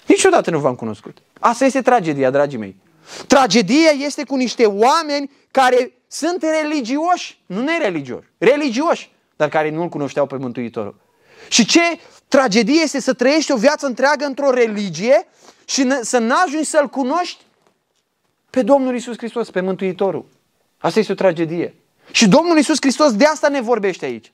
[0.06, 1.18] Niciodată nu v-am cunoscut.
[1.40, 2.76] Asta este tragedia, dragii mei.
[3.28, 10.26] Tragedia este cu niște oameni care sunt religioși, nu nereligioși, religioși, dar care nu-L cunoșteau
[10.26, 10.96] pe Mântuitorul.
[11.50, 11.82] Și ce
[12.28, 15.28] tragedie este să trăiești o viață întreagă într-o religie
[15.66, 17.46] și să n-ajungi să-L cunoști
[18.50, 20.26] pe Domnul Isus Hristos, pe Mântuitorul.
[20.78, 21.76] Asta este o tragedie.
[22.12, 24.32] Și Domnul Isus Hristos de asta ne vorbește aici.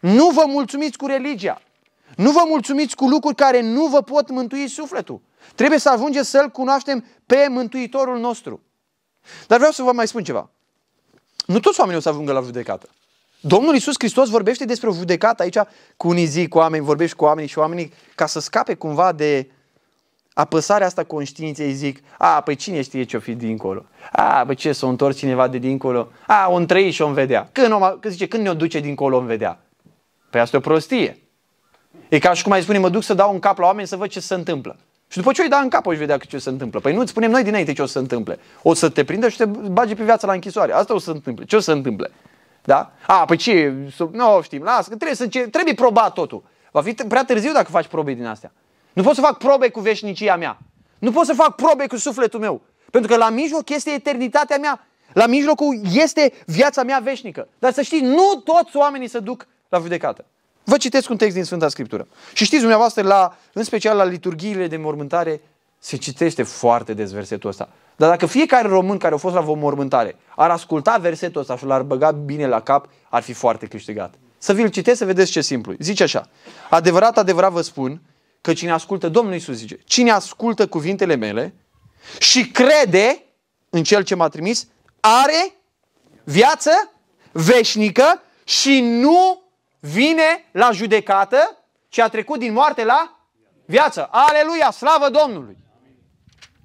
[0.00, 1.62] Nu vă mulțumiți cu religia.
[2.16, 5.20] Nu vă mulțumiți cu lucruri care nu vă pot mântui sufletul.
[5.54, 8.62] Trebuie să ajungem să-L cunoaștem pe Mântuitorul nostru.
[9.46, 10.50] Dar vreau să vă mai spun ceva.
[11.46, 12.88] Nu toți oamenii o să ajungă la judecată.
[13.40, 15.58] Domnul Isus Hristos vorbește despre o judecată aici
[15.96, 19.50] cu unii zi, cu oameni, vorbește cu oamenii și oamenii ca să scape cumva de
[20.38, 23.84] apăsarea asta conștiinței zic, a, păi cine știe ce-o fi dincolo?
[24.12, 26.08] A, păi ce, s-o întorc cineva de dincolo?
[26.26, 27.48] A, o trăi și o vedea.
[27.52, 29.60] Când, o, când zice, când ne-o duce dincolo, o vedea?
[30.30, 31.18] Păi asta e o prostie.
[32.08, 33.96] E ca și cum ai spune, mă duc să dau un cap la oameni să
[33.96, 34.76] văd ce se întâmplă.
[35.08, 36.80] Și după ce îi da în cap, o vedea ce se întâmplă.
[36.80, 38.38] Păi nu spunem noi dinainte ce o să se întâmple.
[38.62, 40.72] O să te prindă și te bage pe viața la închisoare.
[40.72, 41.44] Asta o să se întâmple.
[41.44, 42.10] Ce o să se întâmple?
[42.64, 42.92] Da?
[43.06, 43.74] A, păi ce?
[44.12, 44.62] Nu știm.
[44.62, 46.42] Lasă, trebuie, să, trebuie probat totul.
[46.70, 48.52] Va fi prea târziu dacă faci probe din astea.
[48.96, 50.58] Nu pot să fac probe cu veșnicia mea.
[50.98, 52.60] Nu pot să fac probe cu sufletul meu.
[52.90, 54.86] Pentru că la mijloc este eternitatea mea.
[55.12, 57.48] La mijlocul este viața mea veșnică.
[57.58, 60.24] Dar să știți, nu toți oamenii se duc la judecată.
[60.64, 62.06] Vă citesc un text din Sfânta Scriptură.
[62.32, 65.40] Și știți dumneavoastră, la, în special la liturghiile de mormântare,
[65.78, 67.68] se citește foarte des versetul ăsta.
[67.96, 71.82] Dar dacă fiecare român care a fost la mormântare ar asculta versetul ăsta și l-ar
[71.82, 74.14] băga bine la cap, ar fi foarte câștigat.
[74.38, 75.74] Să vi-l citesc să vedeți ce simplu.
[75.78, 76.28] Zice așa.
[76.70, 78.00] Adevărat, adevărat vă spun
[78.46, 81.54] că cine ascultă, Domnul Iisus zice, cine ascultă cuvintele mele
[82.18, 83.22] și crede
[83.70, 84.66] în Cel ce m-a trimis,
[85.00, 85.54] are
[86.24, 86.70] viață
[87.32, 89.42] veșnică și nu
[89.80, 93.18] vine la judecată, ci a trecut din moarte la
[93.64, 94.08] viață.
[94.10, 95.56] Aleluia, slavă Domnului!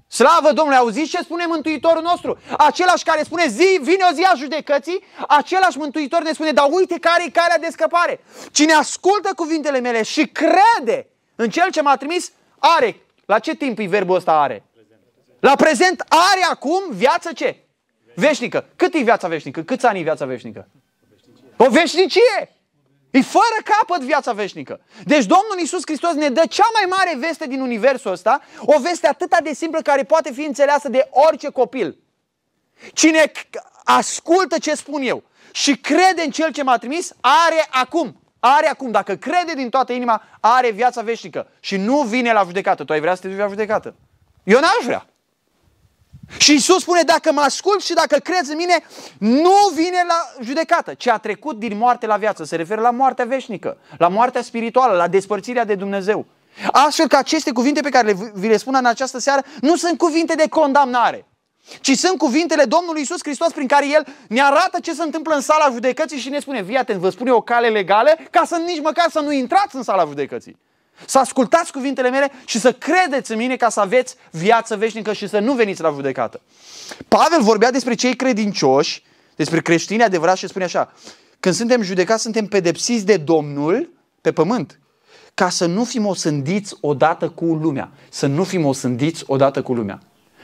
[0.07, 2.39] Slavă Domnului, auziți ce spune Mântuitorul nostru?
[2.57, 6.99] Același care spune zi, vine o zi a judecății, același Mântuitor ne spune, dar uite
[6.99, 8.23] care e calea de scăpare.
[8.51, 11.10] Cine ascultă cuvintele mele și crede
[11.41, 12.95] în Cel ce m-a trimis, are.
[13.25, 14.63] La ce timp e verbul ăsta are?
[15.39, 17.57] La prezent are acum viață ce?
[18.15, 18.65] Veșnică.
[18.75, 19.61] Cât e viața veșnică?
[19.61, 20.67] Câți ani e viața veșnică?
[21.57, 22.55] O veșnicie!
[23.11, 24.81] E fără capăt viața veșnică.
[25.03, 29.07] Deci Domnul Iisus Hristos ne dă cea mai mare veste din universul ăsta, o veste
[29.07, 31.97] atât de simplă care poate fi înțeleasă de orice copil.
[32.93, 33.31] Cine
[33.83, 38.91] ascultă ce spun eu și crede în Cel ce m-a trimis, are acum, are acum,
[38.91, 42.83] dacă crede din toată inima, are viața veșnică și nu vine la judecată.
[42.83, 43.95] Tu ai vrea să te duci la judecată?
[44.43, 45.05] Eu n-aș vrea.
[46.37, 48.83] Și Isus spune, dacă mă ascult și dacă crezi în mine,
[49.17, 52.43] nu vine la judecată, ci a trecut din moarte la viață.
[52.43, 56.25] Se referă la moartea veșnică, la moartea spirituală, la despărțirea de Dumnezeu.
[56.71, 59.97] Astfel că aceste cuvinte pe care le, vi le spun în această seară nu sunt
[59.97, 61.25] cuvinte de condamnare,
[61.81, 65.41] ci sunt cuvintele Domnului Isus Hristos prin care El ne arată ce se întâmplă în
[65.41, 68.81] sala judecății și ne spune, fii atent, vă spune o cale legală ca să nici
[68.81, 70.57] măcar să nu intrați în sala judecății.
[71.05, 75.27] Să ascultați cuvintele mele și să credeți în mine ca să aveți viață veșnică și
[75.27, 76.41] să nu veniți la judecată.
[77.07, 79.03] Pavel vorbea despre cei credincioși,
[79.35, 80.93] despre creștini adevărat și spune așa,
[81.39, 83.89] când suntem judecați, suntem pedepsiți de Domnul
[84.21, 84.79] pe pământ,
[85.33, 87.91] ca să nu fim osândiți odată cu lumea.
[88.09, 89.99] Să nu fim osândiți odată cu lumea.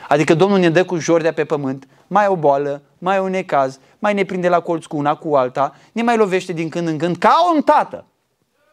[0.08, 4.13] Adică Domnul ne dă cu jordea pe pământ, mai o boală, mai un necaz, mai
[4.13, 7.17] ne prinde la colț cu una cu alta, ne mai lovește din când în când,
[7.17, 8.06] ca un tată.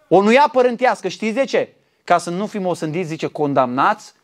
[0.09, 1.75] O nuia părântească, știți de ce?
[2.05, 4.15] Ca să nu fim osândiți, zice, condamnați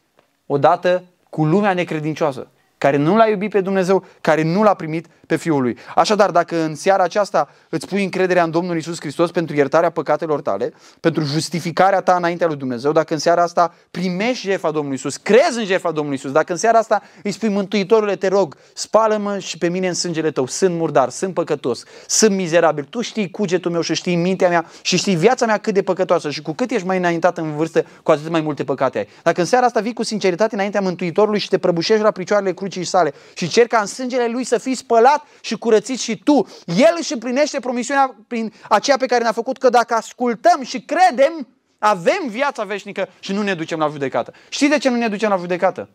[0.47, 2.49] odată cu lumea necredincioasă
[2.81, 5.77] care nu l-a iubit pe Dumnezeu, care nu l-a primit pe Fiul lui.
[5.95, 10.41] Așadar, dacă în seara aceasta îți pui încrederea în Domnul Isus Hristos pentru iertarea păcatelor
[10.41, 15.17] tale, pentru justificarea ta înaintea lui Dumnezeu, dacă în seara asta primești jefa Domnului Isus,
[15.17, 19.39] crezi în jefa Domnului Isus, dacă în seara asta îi spui Mântuitorule, te rog, spală-mă
[19.39, 23.71] și pe mine în sângele tău, sunt murdar, sunt păcătos, sunt mizerabil, tu știi cugetul
[23.71, 26.71] meu și știi mintea mea și știi viața mea cât de păcătoasă și cu cât
[26.71, 29.09] ești mai înaintat în vârstă, cu atât mai multe păcate ai.
[29.23, 32.85] Dacă în seara asta vii cu sinceritate înaintea Mântuitorului și te prăbușești la picioarele crucii
[32.85, 36.49] sale și cer ca în sângele lui să fii spălat și curățit și tu.
[36.67, 41.49] El își împlinește promisiunea prin aceea pe care ne-a făcut că dacă ascultăm și credem,
[41.79, 44.33] avem viața veșnică și nu ne ducem la judecată.
[44.49, 45.89] Știți de ce nu ne ducem la judecată?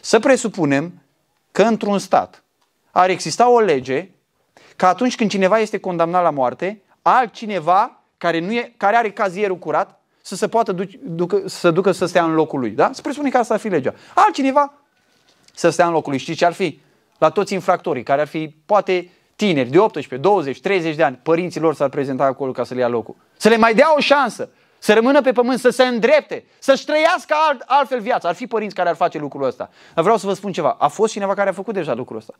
[0.00, 1.02] Să presupunem
[1.52, 2.44] că într-un stat
[2.90, 4.10] ar exista o lege
[4.76, 9.58] că atunci când cineva este condamnat la moarte, altcineva care, nu e, care are cazierul
[9.58, 12.70] curat să se poată duc, ducă, să ducă să stea în locul lui.
[12.70, 12.90] Da?
[12.92, 13.94] Să presupunem că asta ar fi legea.
[14.14, 14.72] Altcineva
[15.54, 16.20] să stea în locul lui.
[16.20, 16.80] Știți ce ar fi?
[17.22, 21.60] La toți infractorii, care ar fi poate tineri de 18, 20, 30 de ani, părinții
[21.60, 23.16] lor s-ar prezenta acolo ca să le ia locul.
[23.36, 27.34] Să le mai dea o șansă, să rămână pe pământ, să se îndrepte, să-și trăiască
[27.48, 28.28] alt, altfel viața.
[28.28, 29.70] Ar fi părinți care ar face lucrul ăsta.
[29.94, 30.76] Dar vreau să vă spun ceva.
[30.78, 32.34] A fost cineva care a făcut deja lucrul ăsta.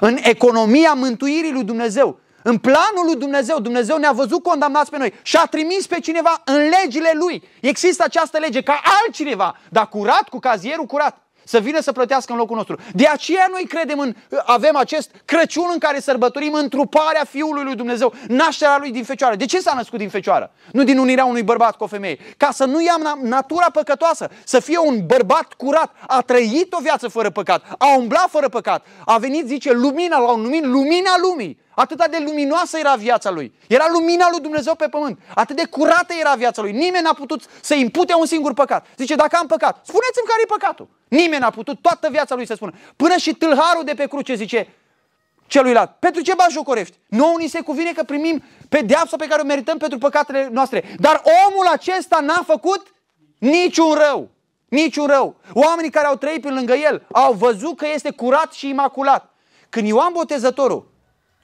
[0.00, 5.12] În economia mântuirii lui Dumnezeu, în planul lui Dumnezeu, Dumnezeu ne-a văzut condamnați pe noi
[5.22, 7.42] și a trimis pe cineva în legile lui.
[7.60, 12.38] Există această lege ca altcineva, dar curat, cu cazierul curat să vină să plătească în
[12.38, 12.78] locul nostru.
[12.92, 18.12] De aceea noi credem în, avem acest Crăciun în care sărbătorim întruparea Fiului lui Dumnezeu,
[18.28, 19.36] nașterea lui din fecioară.
[19.36, 20.50] De ce s-a născut din fecioară?
[20.72, 22.18] Nu din unirea unui bărbat cu o femeie.
[22.36, 27.08] Ca să nu ia natura păcătoasă, să fie un bărbat curat, a trăit o viață
[27.08, 31.64] fără păcat, a umblat fără păcat, a venit, zice, lumina, l-au numit lumina lumii.
[31.76, 33.54] Atât de luminoasă era viața lui.
[33.68, 35.18] Era lumina lui Dumnezeu pe pământ.
[35.34, 36.72] Atât de curată era viața lui.
[36.72, 38.86] Nimeni n-a putut să impute un singur păcat.
[38.96, 40.88] Zice, dacă am păcat, spuneți-mi care e păcatul.
[41.08, 42.72] Nimeni n-a putut toată viața lui să spună.
[42.96, 44.68] Până și tâlharul de pe cruce zice
[45.46, 46.98] celuilalt, pentru ce jocorești?
[47.08, 50.84] Nouă ni se cuvine că primim pedeapsa pe care o merităm pentru păcatele noastre.
[50.98, 52.94] Dar omul acesta n-a făcut
[53.38, 54.30] niciun rău.
[54.68, 55.36] Niciun rău.
[55.52, 59.34] Oamenii care au trăit pe lângă el au văzut că este curat și imaculat.
[59.68, 60.94] Când Ioan Botezătorul,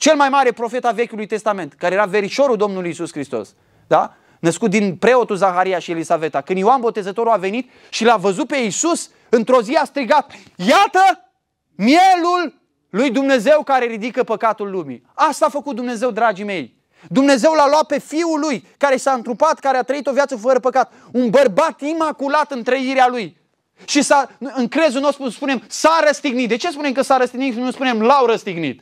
[0.03, 3.55] cel mai mare profet a Vechiului Testament, care era verișorul Domnului Isus Hristos,
[3.87, 4.15] da?
[4.41, 8.57] născut din preotul Zaharia și Elisaveta, când Ioan Botezătorul a venit și l-a văzut pe
[8.57, 11.31] Isus, într-o zi a strigat, iată
[11.77, 12.61] mielul
[12.91, 15.03] lui Dumnezeu care ridică păcatul lumii.
[15.15, 16.77] Asta a făcut Dumnezeu, dragii mei.
[17.09, 20.59] Dumnezeu l-a luat pe Fiul Lui, care s-a întrupat, care a trăit o viață fără
[20.59, 20.93] păcat.
[21.13, 23.37] Un bărbat imaculat în trăirea Lui.
[23.85, 26.49] Și s-a, în crezul nostru spunem, s-a răstignit.
[26.49, 28.81] De ce spunem că s-a răstignit și nu spunem l-au răstignit?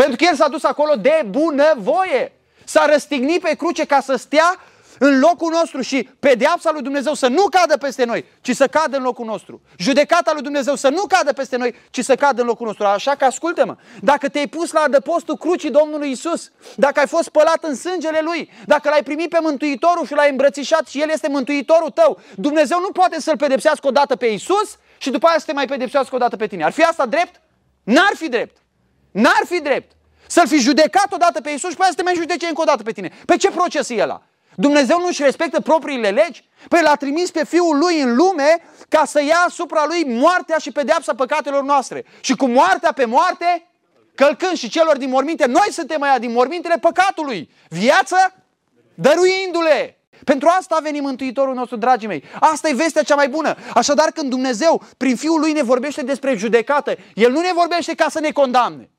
[0.00, 2.32] Pentru că El s-a dus acolo de bunăvoie.
[2.64, 4.56] S-a răstignit pe cruce ca să stea
[4.98, 8.96] în locul nostru și pedeapsa lui Dumnezeu să nu cadă peste noi, ci să cadă
[8.96, 9.60] în locul nostru.
[9.78, 12.84] Judecata lui Dumnezeu să nu cadă peste noi, ci să cadă în locul nostru.
[12.84, 17.64] Așa că ascultă-mă, dacă te-ai pus la adăpostul crucii Domnului Isus, dacă ai fost spălat
[17.64, 21.90] în sângele Lui, dacă l-ai primit pe Mântuitorul și l-ai îmbrățișat și El este Mântuitorul
[21.90, 25.66] tău, Dumnezeu nu poate să-L pedepsească odată pe Isus și după aia să te mai
[25.66, 26.64] pedepsească odată pe tine.
[26.64, 27.40] Ar fi asta drept?
[27.82, 28.56] N-ar fi drept.
[29.10, 29.92] N-ar fi drept.
[30.26, 32.64] Să-L fi judecat odată pe Isus și pe aia să te mai judece încă o
[32.64, 33.12] dată pe tine.
[33.26, 34.22] Pe ce proces e ăla?
[34.54, 36.48] Dumnezeu nu-și respectă propriile legi?
[36.68, 40.70] Păi l-a trimis pe Fiul Lui în lume ca să ia asupra Lui moartea și
[40.70, 42.04] pedeapsa păcatelor noastre.
[42.20, 43.66] Și cu moartea pe moarte,
[44.14, 47.50] călcând și celor din morminte, noi suntem aia din mormintele păcatului.
[47.68, 48.16] Viață
[48.94, 49.98] dăruindu-le.
[50.24, 52.24] Pentru asta a venit Mântuitorul nostru, dragii mei.
[52.40, 53.56] Asta e vestea cea mai bună.
[53.74, 58.08] Așadar, când Dumnezeu, prin Fiul Lui, ne vorbește despre judecată, El nu ne vorbește ca
[58.08, 58.90] să ne condamne.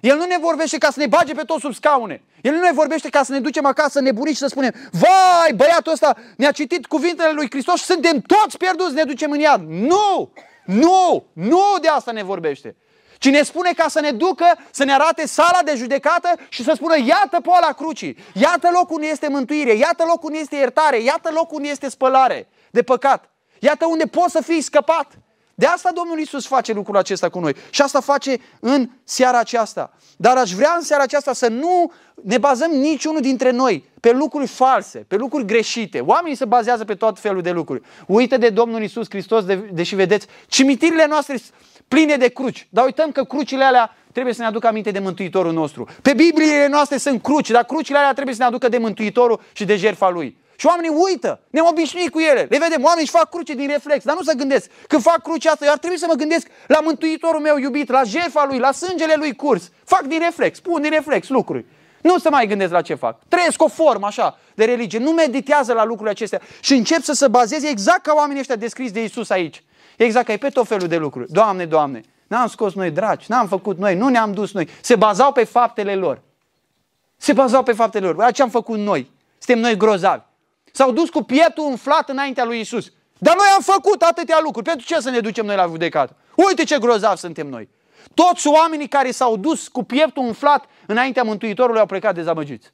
[0.00, 2.22] El nu ne vorbește ca să ne bage pe toți sub scaune.
[2.42, 5.92] El nu ne vorbește ca să ne ducem acasă nebunici și să spunem Vai, băiatul
[5.92, 9.62] ăsta ne-a citit cuvintele lui Hristos și suntem toți pierduți, ne ducem în iad.
[9.68, 10.32] Nu!
[10.64, 11.26] Nu!
[11.32, 12.76] Nu de asta ne vorbește.
[13.18, 16.72] Ci ne spune ca să ne ducă, să ne arate sala de judecată și să
[16.74, 21.30] spună iată poala crucii, iată locul unde este mântuire, iată locul unde este iertare, iată
[21.32, 23.30] locul unde este spălare de păcat.
[23.58, 25.12] Iată unde poți să fii scăpat.
[25.58, 27.54] De asta Domnul Isus face lucrul acesta cu noi.
[27.70, 29.92] Și asta face în seara aceasta.
[30.16, 31.92] Dar aș vrea în seara aceasta să nu
[32.22, 36.00] ne bazăm niciunul dintre noi pe lucruri false, pe lucruri greșite.
[36.00, 37.82] Oamenii se bazează pe tot felul de lucruri.
[38.06, 41.38] Uită de Domnul Isus Hristos, de, deși vedeți, cimitirile noastre
[41.88, 42.66] pline de cruci.
[42.70, 45.88] Dar uităm că crucile alea trebuie să ne aducă aminte de Mântuitorul nostru.
[46.02, 49.64] Pe Bibliile noastre sunt cruci, dar crucile alea trebuie să ne aducă de Mântuitorul și
[49.64, 50.36] de jertfa Lui.
[50.60, 52.46] Și oamenii uită, ne obișnuit cu ele.
[52.50, 54.70] Le vedem, oamenii își fac cruce din reflex, dar nu să gândesc.
[54.86, 58.02] Când fac crucea asta, eu ar trebui să mă gândesc la Mântuitorul meu iubit, la
[58.02, 59.70] jertfa lui, la sângele lui curs.
[59.84, 61.64] Fac din reflex, pun din reflex lucruri.
[62.02, 63.18] Nu să mai gândesc la ce fac.
[63.28, 64.98] Trăiesc o formă așa de religie.
[64.98, 68.92] Nu meditează la lucrurile acestea și încep să se bazeze exact ca oamenii ăștia descriși
[68.92, 69.64] de Isus aici.
[69.96, 71.32] Exact ca e pe tot felul de lucruri.
[71.32, 74.68] Doamne, Doamne, n-am scos noi draci, n-am făcut noi, nu ne-am dus noi.
[74.80, 76.22] Se bazau pe faptele lor.
[77.16, 78.32] Se bazau pe faptele lor.
[78.32, 79.10] Ce am făcut noi?
[79.38, 80.26] Suntem noi grozavi.
[80.72, 82.92] S-au dus cu pieptul umflat înaintea lui Isus.
[83.18, 84.66] Dar noi am făcut atâtea lucruri.
[84.66, 86.16] Pentru ce să ne ducem noi la judecată?
[86.34, 87.68] Uite ce grozavi suntem noi.
[88.14, 92.72] Toți oamenii care s-au dus cu pieptul umflat înaintea Mântuitorului au plecat dezamăgiți.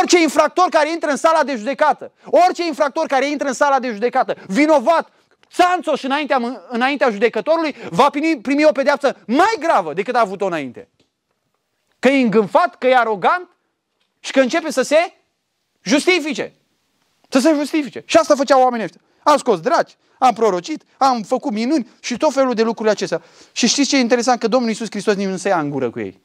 [0.00, 3.90] Orice infractor care intră în sala de judecată, orice infractor care intră în sala de
[3.92, 5.12] judecată, vinovat,
[5.52, 10.88] țanțoș înaintea, înaintea judecătorului, va primi, primi o pedeapsă mai gravă decât a avut-o înainte.
[11.98, 13.48] Că e îngânfat, că e arogant
[14.20, 15.14] și că începe să se
[15.82, 16.54] justifice.
[17.30, 18.02] Să se justifice.
[18.06, 19.00] Și asta făceau oamenii ăștia.
[19.22, 23.22] Am scos draci, am prorocit, am făcut minuni și tot felul de lucruri acestea.
[23.52, 24.40] Și știți ce e interesant?
[24.40, 26.20] Că Domnul Iisus Hristos nici nu se ia în gură cu ei.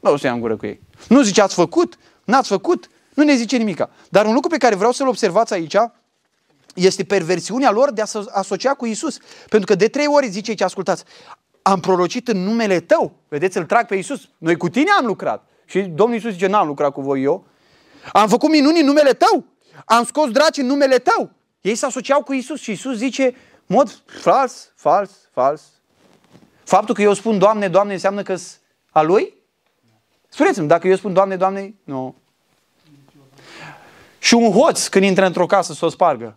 [0.00, 0.80] Nu se ia în gură cu ei.
[1.08, 3.90] Nu zice ați făcut, n-ați făcut, nu ne zice nimica.
[4.08, 5.76] Dar un lucru pe care vreau să-l observați aici
[6.74, 9.18] este perversiunea lor de a se asocia cu Isus.
[9.48, 11.04] Pentru că de trei ori zice ce ascultați,
[11.62, 13.12] am prorocit în numele tău.
[13.28, 14.28] Vedeți, îl trag pe Isus.
[14.38, 15.44] Noi cu tine am lucrat.
[15.64, 17.44] Și Domnul Isus zice, n-am lucrat cu voi eu.
[18.12, 19.44] Am făcut minuni în numele tău
[19.84, 21.30] am scos draci în numele tău.
[21.60, 23.34] Ei se asociau cu Isus și Isus zice,
[23.66, 25.62] mod fals, fals, fals.
[26.64, 28.36] Faptul că eu spun Doamne, Doamne înseamnă că
[28.90, 29.34] a Lui?
[30.28, 32.14] Spuneți-mi, dacă eu spun Doamne, Doamne, nu.
[34.18, 36.36] Și un hoț când intră într-o casă să o spargă,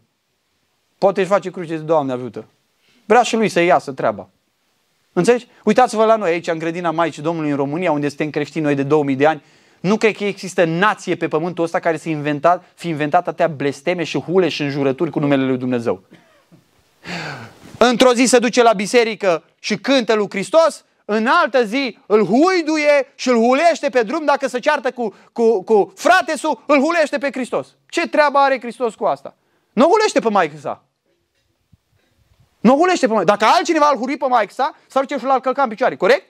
[0.97, 2.45] poate își face cruce de Doamne ajută.
[3.05, 4.29] Vrea și lui să iasă treaba.
[5.13, 5.47] Înțelegi?
[5.63, 8.83] Uitați-vă la noi aici, în grădina Maicii Domnului în România, unde suntem creștini noi de
[8.83, 9.43] 2000 de ani,
[9.83, 14.03] nu cred că există nație pe pământul ăsta care să inventat, fi inventat atâtea blesteme
[14.03, 16.03] și hule și înjurături cu numele lui Dumnezeu.
[17.77, 23.11] Într-o zi se duce la biserică și cântă lui Hristos, în altă zi îl huiduie
[23.15, 27.29] și îl hulește pe drum, dacă se ceartă cu, cu, cu fratesul, îl hulește pe
[27.31, 27.67] Hristos.
[27.89, 29.35] Ce treabă are Hristos cu asta?
[29.73, 30.83] Nu hulește pe maică sa.
[32.59, 33.31] Nu hulește pe maică.
[33.31, 36.25] Dacă altcineva îl huri pe maică sa, s-ar duce și l-ar călca în picioare, corect?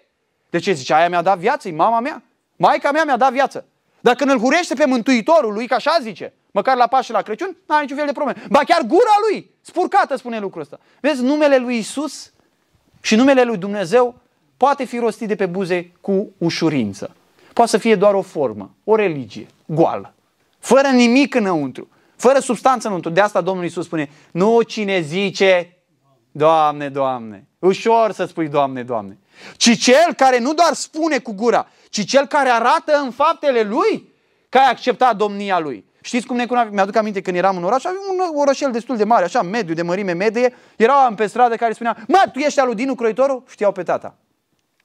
[0.50, 0.94] De ce zice?
[0.94, 2.24] Aia mi-a dat viață, e mama mea.
[2.56, 3.66] Maica mea mi-a dat viață.
[4.00, 7.82] Dacă îl hurește pe Mântuitorul lui, ca așa zice, măcar la Paște la Crăciun, n-are
[7.82, 8.44] niciun fel de probleme.
[8.50, 10.80] Ba chiar gura lui, spurcată spune lucrul ăsta.
[11.02, 12.32] Vezi, numele lui Isus
[13.02, 14.16] și numele lui Dumnezeu
[14.58, 17.16] poate fi rostit de pe buze cu ușurință.
[17.54, 20.14] Poate să fie doar o formă, o religie, goală,
[20.60, 23.12] fără nimic înăuntru, fără substanță înăuntru.
[23.12, 25.78] De asta Domnul Isus spune, nu cine zice,
[26.32, 29.18] Doamne, Doamne, ușor să spui Doamne, Doamne,
[29.58, 34.12] ci cel care nu doar spune cu gura, ci cel care arată în faptele lui
[34.50, 35.86] că ai acceptat domnia lui.
[36.02, 36.74] Știți cum ne cunoaște?
[36.74, 39.82] Mi-aduc aminte când eram în oraș, aveam un orășel destul de mare, așa, mediu, de
[39.82, 40.56] mărime medie.
[40.76, 43.44] Erau pe stradă care spunea, mă, tu ești alu Dinu Croitorul?
[43.50, 44.16] Știau pe tata.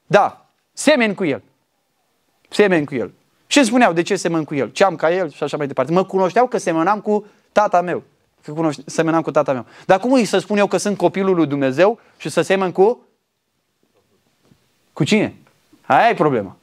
[0.07, 1.43] Da, semeni cu el.
[2.49, 3.13] Semeni cu el.
[3.47, 4.71] Și spuneau, de ce semăn cu el?
[4.71, 5.93] Ce am ca el și așa mai departe.
[5.93, 8.03] Mă cunoșteau că semănam cu tata meu.
[8.43, 9.67] Că cunoște, semănam cu tata meu.
[9.87, 13.03] Dar cum îi să spun eu că sunt copilul lui Dumnezeu și să semăn cu?
[14.99, 15.35] Cu cine?
[15.87, 16.57] Aia e problema.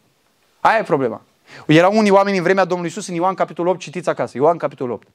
[0.60, 1.21] Aia e problema.
[1.67, 4.93] Erau unii oameni în vremea Domnului Isus în Ioan capitolul 8, citiți acasă, Ioan capitolul
[4.93, 5.08] 8.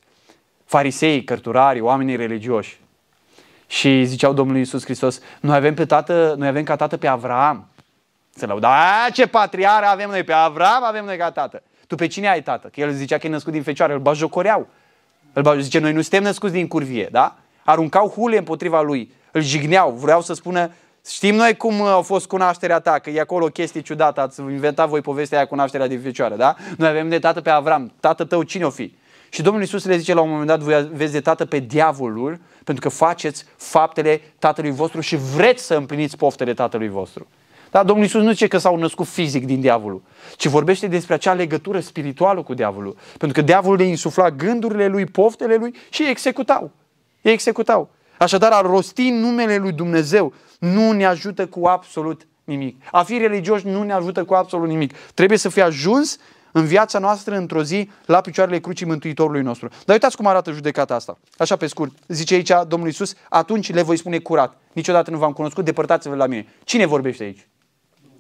[0.65, 2.81] Farisei, cărturari, oamenii religioși.
[3.67, 7.69] Și ziceau Domnului Isus Hristos, noi avem, pe tată, noi avem ca tată pe Avram.
[8.35, 11.63] Se lăuda, a, ce patriară avem noi, pe Avram avem noi ca tată.
[11.87, 12.69] Tu pe cine ai tată?
[12.69, 14.69] Că el zicea că e născut din fecioară, îl bajocoreau.
[15.33, 17.37] Îl zice, noi nu suntem născuți din curvie, da?
[17.65, 20.71] Aruncau hule împotriva lui, îl jigneau, vreau să spună,
[21.07, 24.89] Știm noi cum a fost cunoașterea ta, că e acolo o chestie ciudată, ați inventat
[24.89, 26.55] voi povestea aia cunoașterea din fecioară, da?
[26.77, 28.95] Noi avem de tată pe Avram, tată tău cine o fi?
[29.29, 32.41] Și Domnul Iisus le zice la un moment dat, voi aveți de tată pe diavolul,
[32.65, 37.27] pentru că faceți faptele tatălui vostru și vreți să împliniți poftele tatălui vostru.
[37.71, 40.03] Da, Domnul Iisus nu zice că s-au născut fizic din diavolul,
[40.37, 42.97] ci vorbește despre acea legătură spirituală cu diavolul.
[43.19, 46.71] Pentru că diavolul le insufla gândurile lui, poftele lui și îi executau.
[47.23, 47.91] Îi executau.
[48.19, 52.83] Așadar, a rosti numele lui Dumnezeu nu ne ajută cu absolut nimic.
[52.91, 54.93] A fi religioși nu ne ajută cu absolut nimic.
[55.15, 56.19] Trebuie să fie ajuns
[56.53, 59.69] în viața noastră într-o zi la picioarele crucii Mântuitorului nostru.
[59.69, 61.19] Dar uitați cum arată judecata asta.
[61.37, 61.93] Așa pe scurt.
[62.09, 64.57] Zice aici Domnul Iisus, atunci le voi spune curat.
[64.73, 66.47] Niciodată nu v-am cunoscut, depărtați-vă la mine.
[66.65, 67.49] Cine vorbește aici?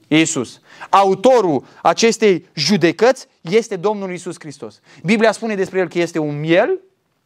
[0.08, 0.60] Iisus.
[0.88, 4.80] Autorul acestei judecăți este Domnul Iisus Hristos.
[5.04, 6.78] Biblia spune despre el că este un miel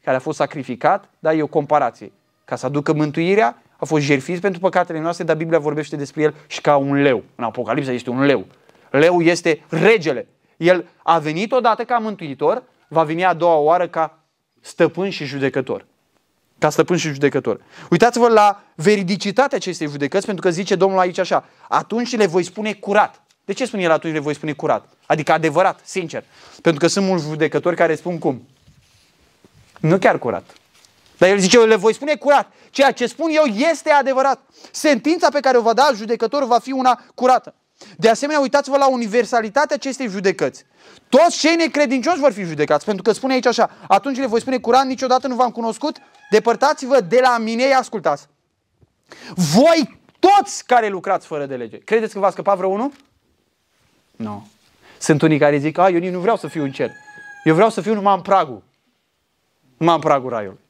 [0.04, 2.12] care a fost sacrificat, dar e o comparație.
[2.44, 6.34] Ca să aducă mântuirea, a fost jertfit pentru păcatele noastre, dar Biblia vorbește despre el
[6.46, 7.24] și ca un leu.
[7.34, 8.46] În Apocalipsa este un leu.
[8.90, 10.26] Leu este regele.
[10.56, 14.18] El a venit odată ca mântuitor, va veni a doua oară ca
[14.60, 15.86] stăpân și judecător.
[16.58, 17.60] Ca stăpân și judecător.
[17.90, 22.72] Uitați-vă la veridicitatea acestei judecăți, pentru că zice Domnul aici așa, atunci le voi spune
[22.72, 23.22] curat.
[23.44, 24.88] De ce spune el atunci le voi spune curat?
[25.06, 26.24] Adică adevărat, sincer.
[26.62, 28.48] Pentru că sunt mulți judecători care spun cum?
[29.80, 30.54] Nu chiar curat.
[31.24, 32.52] Dar el zice, eu le voi spune curat.
[32.70, 34.40] Ceea ce spun eu este adevărat.
[34.70, 37.54] Sentința pe care o va da judecătorul va fi una curată.
[37.96, 40.64] De asemenea, uitați-vă la universalitatea acestei judecăți.
[41.08, 44.58] Toți cei necredincioși vor fi judecați, pentru că spune aici așa, atunci le voi spune
[44.58, 45.96] curat, niciodată nu v-am cunoscut,
[46.30, 48.26] depărtați-vă de la mine, ascultați.
[49.34, 51.78] Voi toți care lucrați fără de lege.
[51.78, 52.92] Credeți că va scăpa vreunul?
[54.16, 54.46] Nu.
[54.98, 56.90] Sunt unii care zic, a, eu nici nu vreau să fiu în cer.
[57.44, 58.62] Eu vreau să fiu numai în pragul.
[59.76, 60.62] Numai în pragul raiului.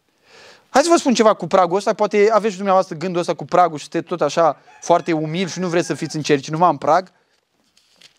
[0.74, 3.44] Hai să vă spun ceva cu pragul ăsta, poate aveți și dumneavoastră gândul ăsta cu
[3.44, 6.50] pragul și sunteți tot așa foarte umil și nu vreți să fiți în cer, ci
[6.50, 7.12] numai în prag.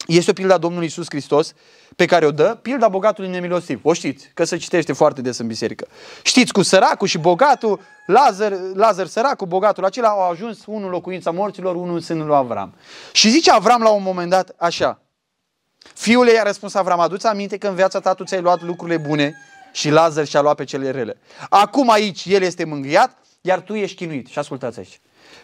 [0.07, 1.53] Este o pildă a Domnului Isus Hristos
[1.95, 3.79] pe care o dă, pilda bogatului nemilostiv.
[3.83, 5.87] O știți, că se citește foarte des în biserică.
[6.23, 11.31] Știți, cu săracul și bogatul, Lazar, Lazar săracul, bogatul acela au ajuns unul în locuința
[11.31, 12.73] morților, unul în sânul lui Avram.
[13.11, 14.99] Și zice Avram la un moment dat așa,
[15.93, 19.35] Fiul i-a răspuns Avram, aduți aminte că în viața ta tu ți-ai luat lucrurile bune
[19.75, 21.17] și Lazar și-a luat pe cele rele.
[21.49, 24.27] Acum aici el este mângâiat, iar tu ești chinuit.
[24.27, 24.99] Și ascultați aici.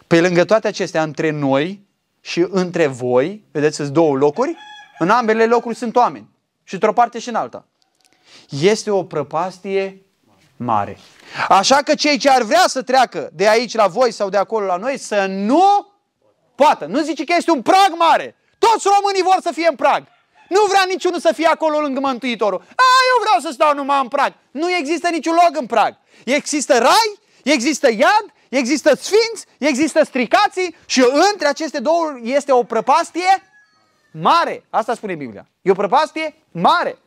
[0.07, 1.87] Pe lângă toate acestea, între noi
[2.21, 4.55] și între voi, vedeți, sunt două locuri,
[4.99, 6.29] în ambele locuri sunt oameni.
[6.63, 7.65] Și într-o parte și în alta.
[8.49, 10.01] Este o prăpastie
[10.55, 10.97] mare.
[11.49, 14.65] Așa că cei ce ar vrea să treacă de aici la voi sau de acolo
[14.65, 15.93] la noi, să nu
[16.55, 16.85] poată.
[16.85, 18.35] Nu zice că este un prag mare.
[18.57, 20.07] Toți românii vor să fie în prag.
[20.55, 22.59] Nu vrea niciunul să fie acolo lângă Mântuitorul.
[22.59, 24.33] A, eu vreau să stau numai în prag.
[24.51, 25.97] Nu există niciun loc în prag.
[26.25, 33.43] Există rai, există iad, există sfinți, există stricații și între aceste două este o prăpastie
[34.11, 34.63] mare.
[34.69, 35.47] Asta spune Biblia.
[35.61, 36.97] E o prăpastie mare.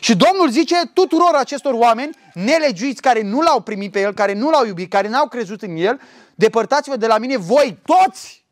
[0.00, 4.50] Și Domnul zice tuturor acestor oameni nelegiuiți care nu l-au primit pe El, care nu
[4.50, 6.00] l-au iubit, care n-au crezut în El,
[6.34, 8.44] depărtați-vă de la mine voi toți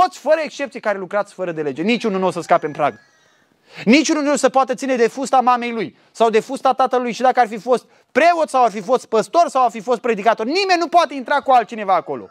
[0.00, 1.82] Toți fără excepție care lucrați fără de lege.
[1.82, 2.98] Niciunul nu o să scape în prag.
[3.84, 7.40] Niciunul nu se poate ține de fusta mamei lui sau de fusta tatălui și dacă
[7.40, 10.78] ar fi fost preot sau ar fi fost păstor sau ar fi fost predicator, nimeni
[10.78, 12.28] nu poate intra cu altcineva acolo.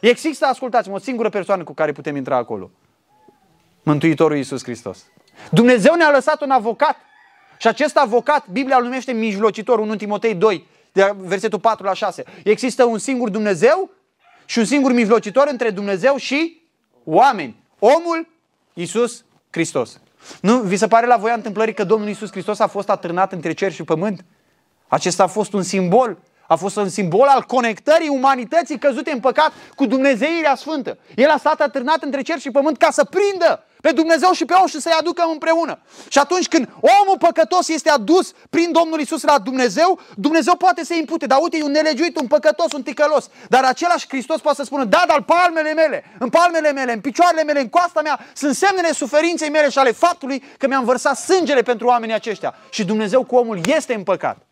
[0.00, 2.70] Există, ascultați-mă, o singură persoană cu care putem intra acolo.
[3.82, 5.04] Mântuitorul Iisus Hristos.
[5.50, 6.96] Dumnezeu ne-a lăsat un avocat
[7.58, 12.24] și acest avocat, Biblia îl numește mijlocitor, 1 Timotei 2, de versetul 4 la 6.
[12.44, 13.90] Există un singur Dumnezeu
[14.44, 16.60] și un singur mijlocitor între Dumnezeu și
[17.04, 17.56] oameni.
[17.78, 18.28] Omul
[18.72, 20.00] Iisus Hristos.
[20.40, 23.52] Nu vi se pare la voia întâmplării că Domnul Iisus Hristos a fost atârnat între
[23.52, 24.24] cer și pământ?
[24.88, 26.18] Acesta a fost un simbol
[26.52, 30.98] a fost un simbol al conectării umanității căzute în păcat cu Dumnezeirea Sfântă.
[31.14, 34.54] El a stat atârnat între cer și pământ ca să prindă pe Dumnezeu și pe
[34.60, 35.78] om și să-i aducă împreună.
[36.08, 40.94] Și atunci când omul păcătos este adus prin Domnul Isus la Dumnezeu, Dumnezeu poate să
[40.94, 41.26] impute.
[41.26, 43.28] Dar uite, e un nelegiuit, un păcătos, un ticălos.
[43.48, 47.42] Dar același Hristos poate să spună, da, dar palmele mele, în palmele mele, în picioarele
[47.42, 51.62] mele, în coasta mea, sunt semnele suferinței mele și ale faptului că mi-am vărsat sângele
[51.62, 52.54] pentru oamenii aceștia.
[52.70, 54.49] Și Dumnezeu cu omul este în păcat.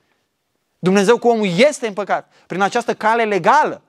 [0.79, 2.33] Dumnezeu cu omul este în păcat.
[2.47, 3.83] Prin această cale legală,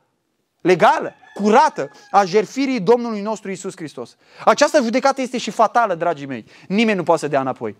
[0.61, 4.15] legală, curată a jerfirii Domnului nostru Isus Hristos.
[4.45, 6.45] Această judecată este și fatală, dragii mei.
[6.67, 7.75] Nimeni nu poate să dea înapoi.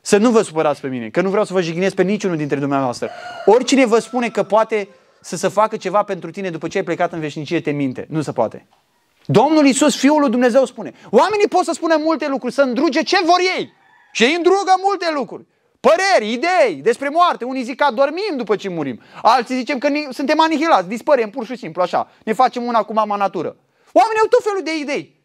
[0.00, 2.58] Să nu vă supărați pe mine, că nu vreau să vă jignesc pe niciunul dintre
[2.58, 3.10] dumneavoastră.
[3.44, 4.88] Oricine vă spune că poate
[5.20, 8.06] să se facă ceva pentru tine după ce ai plecat în veșnicie, te minte.
[8.08, 8.66] Nu se poate.
[9.24, 10.92] Domnul Isus, Fiul lui Dumnezeu, spune.
[11.10, 13.72] Oamenii pot să spună multe lucruri, să îndruge ce vor ei.
[14.12, 15.46] Și ei îndrugă multe lucruri.
[15.86, 17.44] Păreri, idei despre moarte.
[17.44, 19.00] Unii zic că dormim după ce murim.
[19.22, 22.10] Alții zicem că suntem anihilați, dispărem pur și simplu așa.
[22.24, 23.56] Ne facem una cu mama natură.
[23.92, 25.24] Oamenii au tot felul de idei.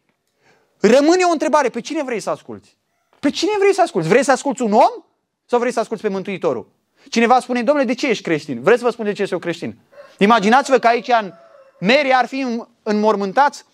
[0.80, 1.70] Rămâne o întrebare.
[1.70, 2.78] Pe cine vrei să asculți?
[3.20, 4.08] Pe cine vrei să asculți?
[4.08, 5.04] Vrei să asculți un om?
[5.46, 6.72] Sau vrei să asculți pe Mântuitorul?
[7.10, 8.62] Cineva spune, domnule, de ce ești creștin?
[8.62, 9.78] Vreți să vă spun de ce sunt creștin?
[10.18, 11.34] Imaginați-vă că aici în
[11.80, 12.46] Mary ar fi
[12.84, 13.66] înmormântați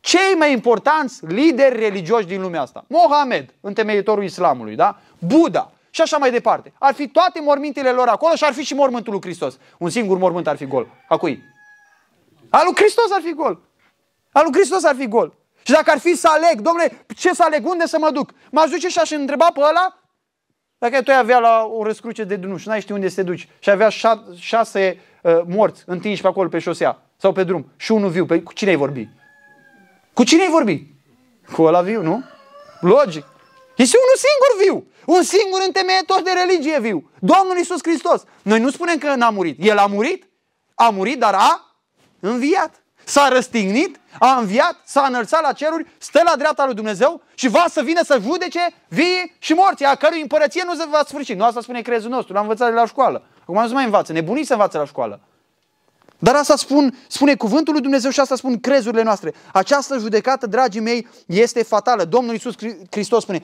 [0.00, 2.84] cei mai importanți lideri religioși din lumea asta.
[2.88, 5.00] Mohamed, întemeitorul islamului, da?
[5.18, 6.72] Buddha, și așa mai departe.
[6.78, 9.58] Ar fi toate mormintele lor acolo și ar fi și mormântul lui Hristos.
[9.78, 10.88] Un singur mormânt ar fi gol.
[11.08, 11.42] A cui?
[12.50, 13.60] Al lui Hristos ar fi gol.
[14.32, 15.34] Al lui Hristos ar fi gol.
[15.62, 18.30] Și dacă ar fi să aleg, domnule, ce să aleg, unde să mă duc?
[18.50, 19.98] M-aș duce și aș întreba pe ăla
[20.78, 23.22] dacă tu ai avea la o răscruce de nu și n-ai ști unde să te
[23.22, 27.72] duci și avea șa- șase uh, morți întinși pe acolo pe șosea sau pe drum
[27.76, 29.08] și unul viu, pe, cu cine ai vorbi?
[30.12, 30.86] Cu cine ai vorbi?
[31.52, 32.22] Cu ăla viu, nu?
[32.80, 33.24] Logic.
[33.76, 34.86] Este unul singur viu.
[35.16, 37.10] Un singur întemeietor de religie viu.
[37.20, 38.22] Domnul Isus Hristos.
[38.42, 39.56] Noi nu spunem că n-a murit.
[39.64, 40.28] El a murit,
[40.74, 41.76] a murit, dar a
[42.20, 42.80] înviat.
[43.04, 47.64] S-a răstignit, a înviat, s-a înălțat la ceruri, stă la dreapta lui Dumnezeu și va
[47.70, 51.34] să vină să judece vii și morții, a cărui împărăție nu se va sfârși.
[51.34, 53.22] Nu asta spune crezul nostru, l-am învățat de la școală.
[53.40, 55.20] Acum nu se mai învață, nebunii se învață la școală.
[56.18, 59.34] Dar asta spun, spune cuvântul lui Dumnezeu și asta spun crezurile noastre.
[59.52, 62.04] Această judecată, dragii mei, este fatală.
[62.04, 62.54] Domnul Iisus
[62.90, 63.42] Hristos spune,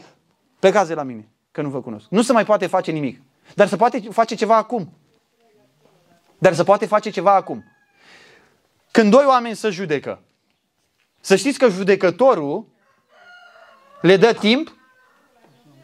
[0.63, 2.07] Plecați de la mine, că nu vă cunosc.
[2.09, 3.21] Nu se mai poate face nimic.
[3.55, 4.93] Dar se poate face ceva acum.
[6.39, 7.65] Dar se poate face ceva acum.
[8.91, 10.23] Când doi oameni se judecă,
[11.21, 12.67] să știți că judecătorul
[14.01, 14.77] le dă timp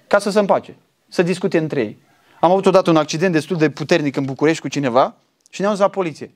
[0.07, 0.77] ca să se împace,
[1.09, 1.99] să discute între ei.
[2.41, 5.17] Am avut odată un accident destul de puternic în București cu cineva
[5.51, 6.35] și ne-am dus la poliție.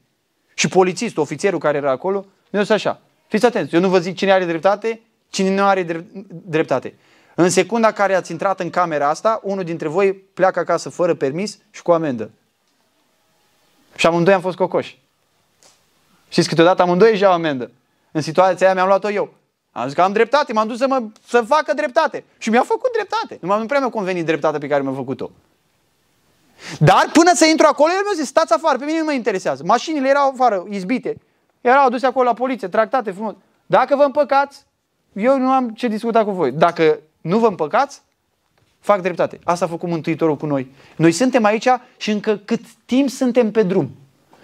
[0.55, 3.01] Și polițistul, ofițerul care era acolo, ne-a dus așa.
[3.27, 6.95] Fiți atenți, eu nu vă zic cine are dreptate, cine nu are dreptate.
[7.35, 11.59] În secunda care ați intrat în camera asta, unul dintre voi pleacă acasă fără permis
[11.71, 12.31] și cu amendă.
[13.97, 15.01] Și amândoi am fost cocoși.
[16.29, 17.71] Știți, câteodată amândoi își iau amendă.
[18.13, 19.35] În situația aia mi-am luat-o eu.
[19.73, 22.25] Am zis că am dreptate, m-am dus să, mă, să facă dreptate.
[22.39, 23.39] Și mi-a făcut dreptate.
[23.41, 25.31] Nu m-am prea mi-a convenit dreptatea pe care mi-a făcut-o.
[26.79, 29.63] Dar până să intru acolo, el mi-a zis, stați afară, pe mine nu mă interesează.
[29.67, 31.17] Mașinile erau afară, izbite.
[31.61, 33.35] Erau aduse acolo la poliție, tractate frumos.
[33.67, 34.65] Dacă vă împăcați,
[35.13, 36.53] eu nu am ce discuta cu voi.
[36.53, 38.03] Dacă nu vă împăcați?
[38.81, 39.39] Fac dreptate.
[39.45, 40.71] Asta a făcut Mântuitorul cu noi.
[40.97, 43.91] Noi suntem aici și încă cât timp suntem pe drum.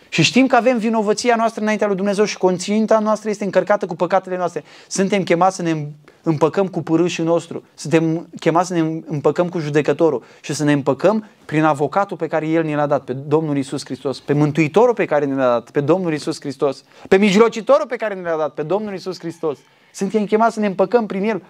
[0.09, 3.95] Și știm că avem vinovăția noastră înaintea lui Dumnezeu și conținta noastră este încărcată cu
[3.95, 4.65] păcatele noastre.
[4.89, 5.87] Suntem chemați să ne
[6.23, 7.65] împăcăm cu părâșul nostru.
[7.75, 12.49] Suntem chemați să ne împăcăm cu judecătorul și să ne împăcăm prin avocatul pe care
[12.49, 15.71] El ne l-a dat, pe Domnul Isus Hristos, pe Mântuitorul pe care ne l-a dat,
[15.71, 19.59] pe Domnul Isus Hristos, pe mijlocitorul pe care ne l-a dat, pe Domnul Isus Hristos.
[19.93, 21.43] Suntem chemați să ne împăcăm prin El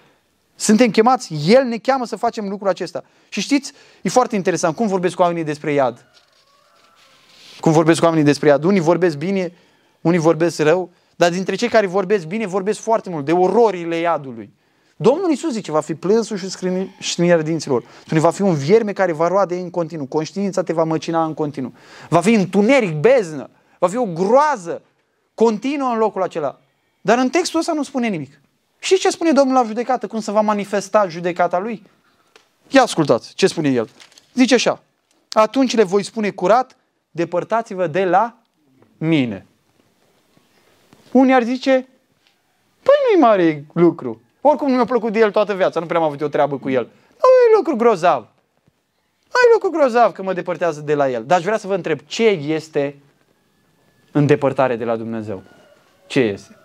[0.61, 3.05] suntem chemați, El ne cheamă să facem lucrul acesta.
[3.29, 6.07] Și știți, e foarte interesant, cum vorbesc cu oamenii despre iad?
[7.61, 8.65] Cum vorbesc cu oamenii despre iad?
[8.65, 9.53] Unii vorbesc bine,
[10.01, 14.53] unii vorbesc rău, dar dintre cei care vorbesc bine, vorbesc foarte mult de ororile iadului.
[14.97, 16.49] Domnul Iisus zice, va fi plânsul și
[17.01, 17.85] scrânirea dinților.
[18.01, 20.07] Spune, va fi un vierme care va roade în continuu.
[20.07, 21.73] Conștiința te va măcina în continuu.
[22.09, 23.51] Va fi întuneric, beznă.
[23.79, 24.83] Va fi o groază
[25.35, 26.61] continuă în locul acela.
[27.01, 28.41] Dar în textul ăsta nu spune nimic.
[28.79, 30.07] Și ce spune Domnul la judecată?
[30.07, 31.83] Cum se va manifesta judecata lui?
[32.69, 33.89] Ia ascultați ce spune el.
[34.35, 34.83] Zice așa,
[35.33, 36.77] atunci le voi spune curat,
[37.11, 38.37] depărtați-vă de la
[38.99, 39.47] mine.
[41.13, 41.89] Unii ar zice,
[42.83, 44.21] păi nu-i mare lucru.
[44.41, 46.71] Oricum nu mi-a plăcut de el toată viața, nu prea am avut o treabă cu
[46.71, 46.83] el.
[47.11, 48.29] Nu e lucru grozav.
[49.33, 51.25] Nu e lucru grozav că mă depărtează de la el.
[51.27, 52.97] Dar aș vrea să vă întreb, ce este
[54.13, 55.43] îndepărtare de la Dumnezeu?
[56.07, 56.58] Ce este?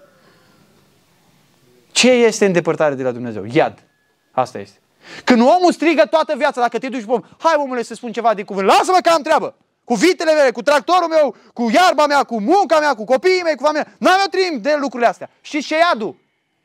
[1.93, 3.43] Ce este îndepărtare de la Dumnezeu?
[3.51, 3.83] Iad.
[4.31, 4.77] Asta este.
[5.23, 8.33] Când omul strigă toată viața, dacă te duci pe om, hai omule să spun ceva
[8.33, 9.55] de cuvânt, lasă-mă că am treabă.
[9.83, 13.55] Cu vitele mele, cu tractorul meu, cu iarba mea, cu munca mea, cu copiii mei,
[13.55, 13.87] cu familia.
[13.97, 15.29] N-am eu timp de lucrurile astea.
[15.41, 16.15] Și ce iadul?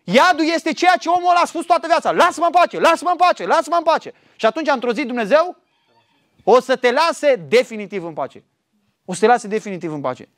[0.04, 2.10] Iadul este ceea ce omul ăla a spus toată viața.
[2.10, 4.12] Lasă-mă în pace, lasă-mă în pace, lasă-mă în pace.
[4.36, 5.56] Și atunci, într-o zi, Dumnezeu
[6.44, 8.44] o să te lase definitiv în pace.
[9.04, 10.28] O să te lase definitiv în pace.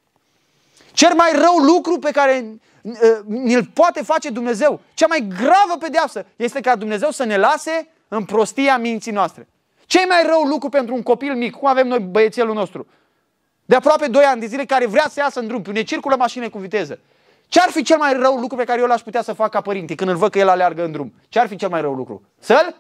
[0.93, 2.61] Cel mai rău lucru pe care
[3.26, 8.24] ne-l poate face Dumnezeu, cea mai gravă pedeapsă, este ca Dumnezeu să ne lase în
[8.24, 9.48] prostia minții noastre.
[9.86, 12.86] Cel mai rău lucru pentru un copil mic, cum avem noi băiețelul nostru,
[13.64, 16.50] de aproape 2 ani de zile, care vrea să iasă în drum, ne circulă mașinile
[16.50, 17.00] cu viteză.
[17.48, 19.60] Ce ar fi cel mai rău lucru pe care eu l-aș putea să fac ca
[19.60, 21.14] părinte când îl văd că el aleargă în drum?
[21.28, 22.22] Ce ar fi cel mai rău lucru?
[22.38, 22.76] Să-l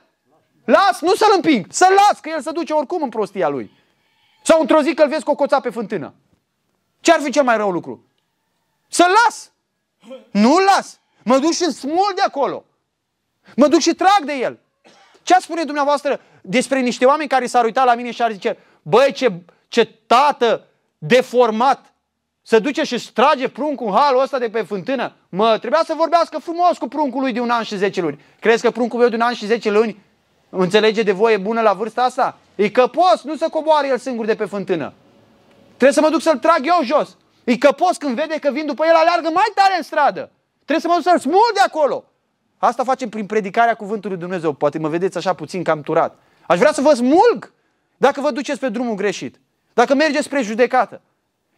[0.64, 3.70] las, nu să-l împing, să-l las, că el se duce oricum în prostia lui.
[4.42, 6.14] Sau într-o zi că îl vezi cocoța pe fântână.
[7.00, 8.04] Ce ar fi cel mai rău lucru?
[8.88, 9.52] Să-l las.
[10.30, 11.00] Nu-l las.
[11.24, 12.64] Mă duc și smul de acolo.
[13.56, 14.58] Mă duc și trag de el.
[15.22, 18.58] Ce ați spune dumneavoastră despre niște oameni care s-ar uita la mine și ar zice,
[18.82, 19.32] băi, ce,
[19.68, 20.66] ce tată
[20.98, 21.94] deformat,
[22.42, 25.12] să duce și strage pruncul în halul ăsta de pe fântână.
[25.28, 28.20] Mă, trebuia să vorbească frumos cu pruncul lui de un an și 10 luni.
[28.40, 30.02] Crezi că pruncul meu de un an și 10 luni
[30.48, 32.38] înțelege de voie bună la vârsta asta?
[32.54, 34.92] E căpos, nu să coboare el singur de pe fântână.
[35.66, 37.16] Trebuie să mă duc să-l trag eu jos.
[37.50, 40.30] E căpos când vede că vin după el, aleargă mai tare în stradă.
[40.64, 42.04] Trebuie să mă duc să-l smul de acolo.
[42.58, 44.52] Asta facem prin predicarea cuvântului Dumnezeu.
[44.52, 46.18] Poate mă vedeți așa puțin cam turat.
[46.46, 47.52] Aș vrea să vă smulg
[47.96, 49.40] dacă vă duceți pe drumul greșit.
[49.72, 51.00] Dacă mergeți spre judecată.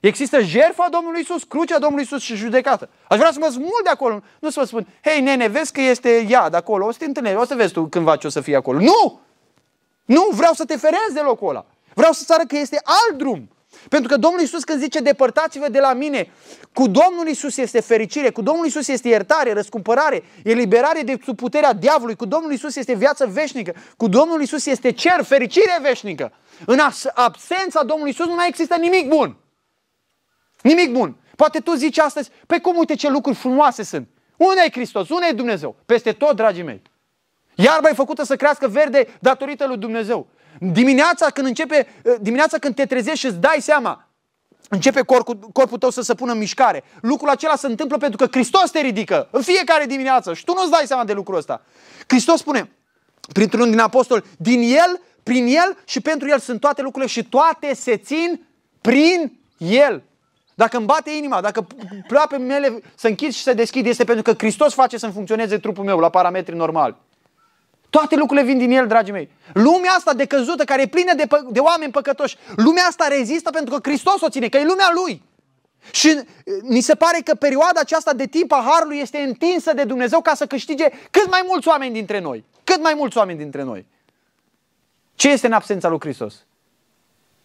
[0.01, 2.89] Există jertfa Domnului Isus, crucea Domnului Isus și judecată.
[3.09, 4.23] Aș vrea să mă smulg de acolo.
[4.39, 7.39] Nu să vă spun, hei nene, vezi că este iad acolo, o să te întâlnești,
[7.39, 8.79] o să vezi tu cândva ce o să fie acolo.
[8.79, 9.21] Nu!
[10.05, 11.67] Nu, vreau să te ferezi de locul ăla.
[11.95, 13.49] Vreau să-ți arăt că este alt drum.
[13.89, 16.33] Pentru că Domnul Isus când zice depărtați-vă de la mine,
[16.73, 21.73] cu Domnul Isus este fericire, cu Domnul Isus este iertare, răscumpărare, eliberare de sub puterea
[21.73, 26.33] diavolului, cu Domnul Isus este viață veșnică, cu Domnul Isus este cer, fericire veșnică.
[26.67, 26.79] În
[27.15, 29.37] absența Domnului Isus nu mai există nimic bun.
[30.63, 31.17] Nimic bun.
[31.37, 34.09] Poate tu zici astăzi, pe păi cum uite ce lucruri frumoase sunt.
[34.37, 35.09] Unde e Hristos?
[35.09, 35.77] Unde e Dumnezeu?
[35.87, 36.83] Peste tot, dragii mei.
[37.55, 40.27] Iarba e făcută să crească verde datorită lui Dumnezeu.
[40.59, 44.09] Dimineața când începe, eh, dimineața când te trezești și îți dai seama,
[44.69, 46.85] începe corpul, corpul tău să se pună în mișcare.
[47.01, 50.71] Lucrul acela se întâmplă pentru că Hristos te ridică în fiecare dimineață și tu nu-ți
[50.71, 51.63] dai seama de lucrul ăsta.
[52.07, 52.71] Hristos spune,
[53.33, 57.75] printr-unul din apostol, din El, prin El și pentru El sunt toate lucrurile și toate
[57.75, 58.47] se țin
[58.81, 60.03] prin El.
[60.55, 61.67] Dacă îmi bate inima, dacă
[62.07, 65.85] ploape mele să închid și să deschid, este pentru că Hristos face să-mi funcționeze trupul
[65.85, 66.97] meu la parametri normali.
[67.93, 69.31] Toate lucrurile vin din el, dragii mei.
[69.53, 73.89] Lumea asta decăzută, care e plină de, de oameni păcătoși, lumea asta rezistă pentru că
[73.89, 75.23] Hristos o ține, că e lumea lui.
[75.91, 76.21] Și
[76.63, 80.35] mi se pare că perioada aceasta de timp a Harului este întinsă de Dumnezeu ca
[80.35, 82.45] să câștige cât mai mulți oameni dintre noi.
[82.65, 83.87] Cât mai mulți oameni dintre noi.
[85.15, 86.35] Ce este în absența lui Hristos?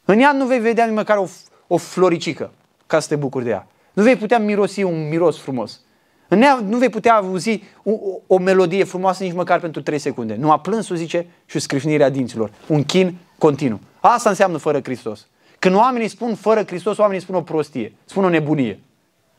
[0.06, 1.28] În ea nu vei vedea nici măcar o,
[1.68, 2.52] o floricică
[2.86, 3.68] ca să te bucuri de ea.
[3.94, 5.80] Nu vei putea mirosi un miros frumos.
[6.28, 10.00] În ea nu vei putea auzi o, o, o melodie frumoasă nici măcar pentru 3
[10.00, 10.36] secunde.
[10.36, 12.52] Nu a plânsul, zice, și scrișnirea dinților.
[12.68, 13.80] Un chin continuu.
[14.00, 15.28] Asta înseamnă fără Hristos.
[15.60, 18.80] Când oamenii spun fără Hristos, oamenii spun o prostie, spun o nebunie.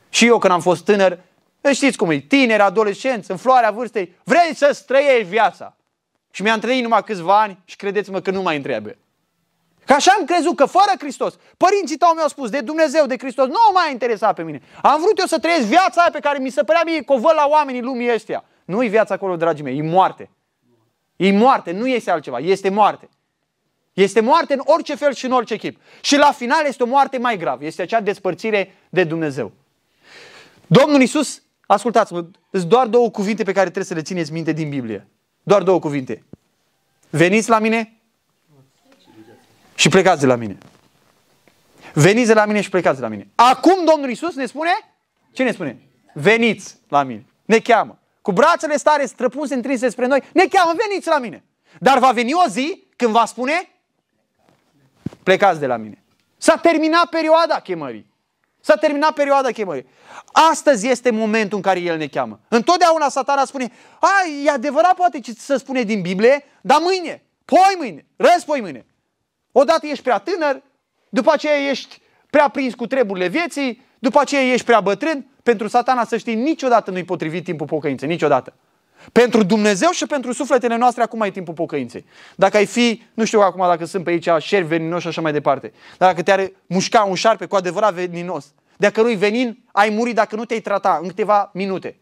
[0.08, 1.18] Și eu când am fost tânăr,
[1.72, 5.76] știți cum e, tineri, adolescenți, în floarea vârstei, vrei să străiești viața.
[6.30, 8.96] Și mi-am trăit numai câțiva ani și credeți-mă că nu mai întreabă.
[9.88, 13.46] Că așa am crezut că fără Hristos, părinții tău mi-au spus de Dumnezeu, de Hristos,
[13.46, 14.62] nu m-a interesat pe mine.
[14.82, 17.18] Am vrut eu să trăiesc viața aia pe care mi se părea mie că o
[17.18, 18.44] văd la oamenii lumii ăstea.
[18.64, 20.30] Nu e viața acolo, dragii mei, e moarte.
[21.16, 23.08] E moarte, nu este altceva, este moarte.
[23.92, 25.80] Este moarte în orice fel și în orice chip.
[26.00, 29.52] Și la final este o moarte mai gravă, este acea despărțire de Dumnezeu.
[30.66, 34.68] Domnul Iisus, ascultați-mă, sunt doar două cuvinte pe care trebuie să le țineți minte din
[34.68, 35.08] Biblie.
[35.42, 36.24] Doar două cuvinte.
[37.10, 37.97] Veniți la mine
[39.78, 40.58] și plecați de la mine.
[41.92, 43.28] Veniți de la mine și plecați de la mine.
[43.34, 44.70] Acum Domnul Isus ne spune,
[45.32, 45.78] ce ne spune?
[46.12, 47.26] Veniți la mine.
[47.44, 47.98] Ne cheamă.
[48.22, 51.44] Cu brațele stare străpunse întrinse spre noi, ne cheamă, veniți la mine.
[51.80, 53.68] Dar va veni o zi când va spune,
[55.22, 56.02] plecați de la mine.
[56.36, 58.10] S-a terminat perioada chemării.
[58.60, 59.86] S-a terminat perioada chemării.
[60.50, 62.40] Astăzi este momentul în care El ne cheamă.
[62.48, 64.08] Întotdeauna satana spune, a,
[64.44, 68.86] e adevărat poate ce să spune din Biblie, dar mâine, poi mâine, răspoi mâine.
[69.60, 70.62] Odată ești prea tânăr,
[71.08, 72.00] după aceea ești
[72.30, 75.26] prea prins cu treburile vieții, după aceea ești prea bătrân.
[75.42, 78.52] Pentru satana să știi, niciodată nu-i potrivit timpul pocăinței, niciodată.
[79.12, 82.04] Pentru Dumnezeu și pentru sufletele noastre acum e timpul pocăinței.
[82.36, 85.32] Dacă ai fi, nu știu acum dacă sunt pe aici șerpi veninoși și așa mai
[85.32, 90.36] departe, dacă te-ar mușca un șarpe cu adevărat veninos, de cărui venin ai murit dacă
[90.36, 91.96] nu te-ai trata în câteva minute.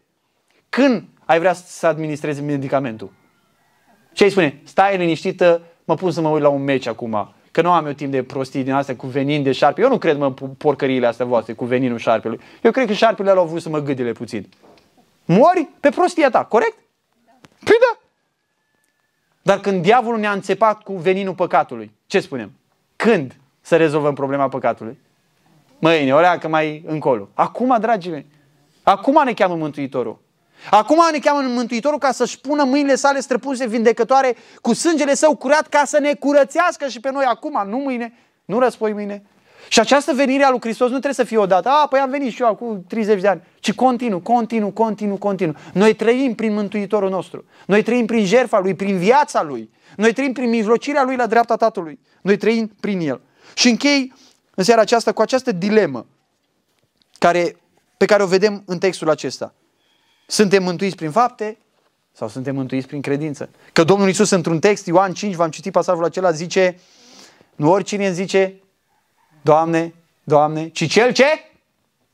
[0.69, 3.11] Când ai vrea să administrezi medicamentul?
[4.13, 4.61] Ce îi spune?
[4.63, 7.31] Stai liniștită, mă pun să mă uit la un meci acum.
[7.57, 9.81] Că nu am eu timp de prostii din astea cu venin de șarpe.
[9.81, 12.39] Eu nu cred, mă, porcăriile astea voastre cu veninul șarpelui.
[12.61, 14.49] Eu cred că șarpele au vrut să mă gâdile puțin.
[15.25, 16.77] Mori pe prostia ta, corect?
[17.63, 17.99] Păi da.
[19.41, 22.51] Dar când diavolul ne-a înțepat cu veninul păcatului, ce spunem?
[22.95, 24.99] Când să rezolvăm problema păcatului?
[25.79, 27.29] Mâine, o că mai încolo.
[27.33, 28.25] Acum, dragii mei,
[28.83, 30.19] acum ne cheamă Mântuitorul.
[30.69, 35.67] Acum ne cheamă Mântuitorul ca să-și pună mâinile sale străpunse vindecătoare cu sângele său curat
[35.67, 38.13] ca să ne curățească și pe noi acum, nu mâine,
[38.45, 39.23] nu răspoi mâine.
[39.69, 41.69] Și această venire a lui Hristos nu trebuie să fie odată.
[41.69, 43.41] A, păi am venit și eu acum 30 de ani.
[43.59, 45.55] Ci continuu, continuu, continuu, continuu.
[45.73, 47.45] Noi trăim prin Mântuitorul nostru.
[47.65, 49.69] Noi trăim prin jertfa Lui, prin viața Lui.
[49.95, 51.99] Noi trăim prin mijlocirea Lui la dreapta Tatălui.
[52.21, 53.21] Noi trăim prin El.
[53.53, 54.13] Și închei
[54.55, 56.05] în seara aceasta cu această dilemă
[57.19, 57.57] care,
[57.97, 59.53] pe care o vedem în textul acesta.
[60.29, 61.57] Suntem mântuiți prin fapte
[62.11, 63.49] sau suntem mântuiți prin credință?
[63.73, 66.79] Că Domnul Iisus într-un text, Ioan 5, v-am citit pasajul acela, zice,
[67.55, 68.61] nu oricine îmi zice,
[69.41, 71.25] Doamne, Doamne, ci cel ce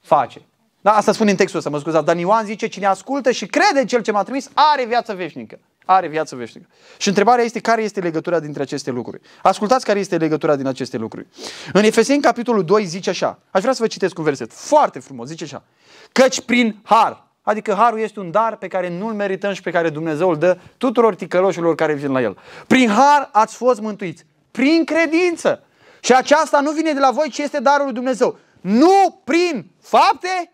[0.02, 0.42] face.
[0.82, 3.80] Da, asta spune în textul ăsta, mă scuzați, dar Ioan zice, cine ascultă și crede
[3.80, 5.60] în cel ce m-a trimis, are viață veșnică.
[5.86, 6.68] Are viață veșnică.
[6.98, 9.22] Și întrebarea este care este legătura dintre aceste lucruri.
[9.42, 11.28] Ascultați care este legătura din aceste lucruri.
[11.74, 13.40] În Efeseni, capitolul 2, zice așa.
[13.52, 15.28] Aș vrea să vă citesc un verset foarte frumos.
[15.28, 15.64] Zice așa.
[16.12, 19.90] Căci prin har, adică harul este un dar pe care nu-l merităm și pe care
[19.90, 22.38] Dumnezeu îl dă tuturor ticăloșilor care vin la el.
[22.68, 24.26] Prin har ați fost mântuiți.
[24.52, 25.64] Prin credință.
[26.00, 28.38] Și aceasta nu vine de la voi, ci este darul lui Dumnezeu.
[28.62, 30.52] Nu prin fapte,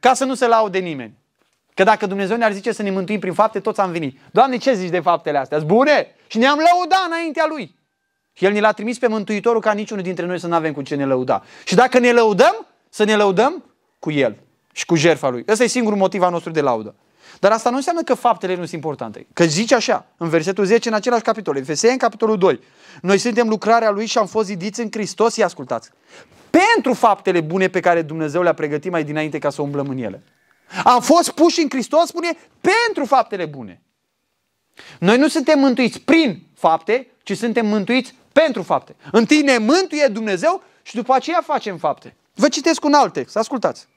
[0.00, 1.18] ca să nu se laude nimeni.
[1.74, 4.18] Că dacă Dumnezeu ne-ar zice să ne mântuim prin fapte, toți am venit.
[4.30, 5.58] Doamne, ce zici de faptele astea?
[5.58, 6.14] bune?
[6.26, 7.74] Și ne-am lăudat înaintea Lui.
[8.32, 10.82] Și El ne l-a trimis pe Mântuitorul ca niciunul dintre noi să nu avem cu
[10.82, 11.42] ce ne lăuda.
[11.64, 13.64] Și dacă ne lăudăm, să ne lăudăm
[13.98, 14.36] cu El
[14.76, 15.44] și cu jertfa Lui.
[15.48, 16.94] Ăsta e singurul motiv al nostru de laudă.
[17.40, 19.26] Dar asta nu înseamnă că faptele nu sunt importante.
[19.32, 22.60] Că zice așa, în versetul 10, în același capitol, în capitolul 2.
[23.02, 25.90] Noi suntem lucrarea Lui și am fost zidiți în Hristos, i ascultați.
[26.50, 30.22] Pentru faptele bune pe care Dumnezeu le-a pregătit mai dinainte ca să umblăm în ele.
[30.84, 33.82] Am fost puși în Hristos, spune, pentru faptele bune.
[34.98, 38.96] Noi nu suntem mântuiți prin fapte, ci suntem mântuiți pentru fapte.
[39.12, 42.16] Întâi ne mântuie Dumnezeu și după aceea facem fapte.
[42.34, 43.88] Vă citesc un alt text, ascultați.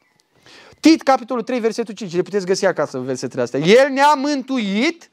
[0.79, 3.59] Tit, capitolul 3, versetul 5, le puteți găsi acasă versetele astea.
[3.59, 5.09] El ne-a mântuit,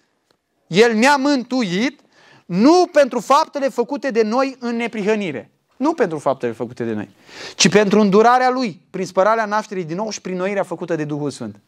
[0.66, 2.00] El ne-a mântuit,
[2.46, 5.50] nu pentru faptele făcute de noi în neprihănire.
[5.76, 7.08] Nu pentru faptele făcute de noi,
[7.54, 11.30] ci pentru îndurarea Lui, prin spărarea nașterii din nou și prin noirea făcută de Duhul
[11.30, 11.60] Sfânt.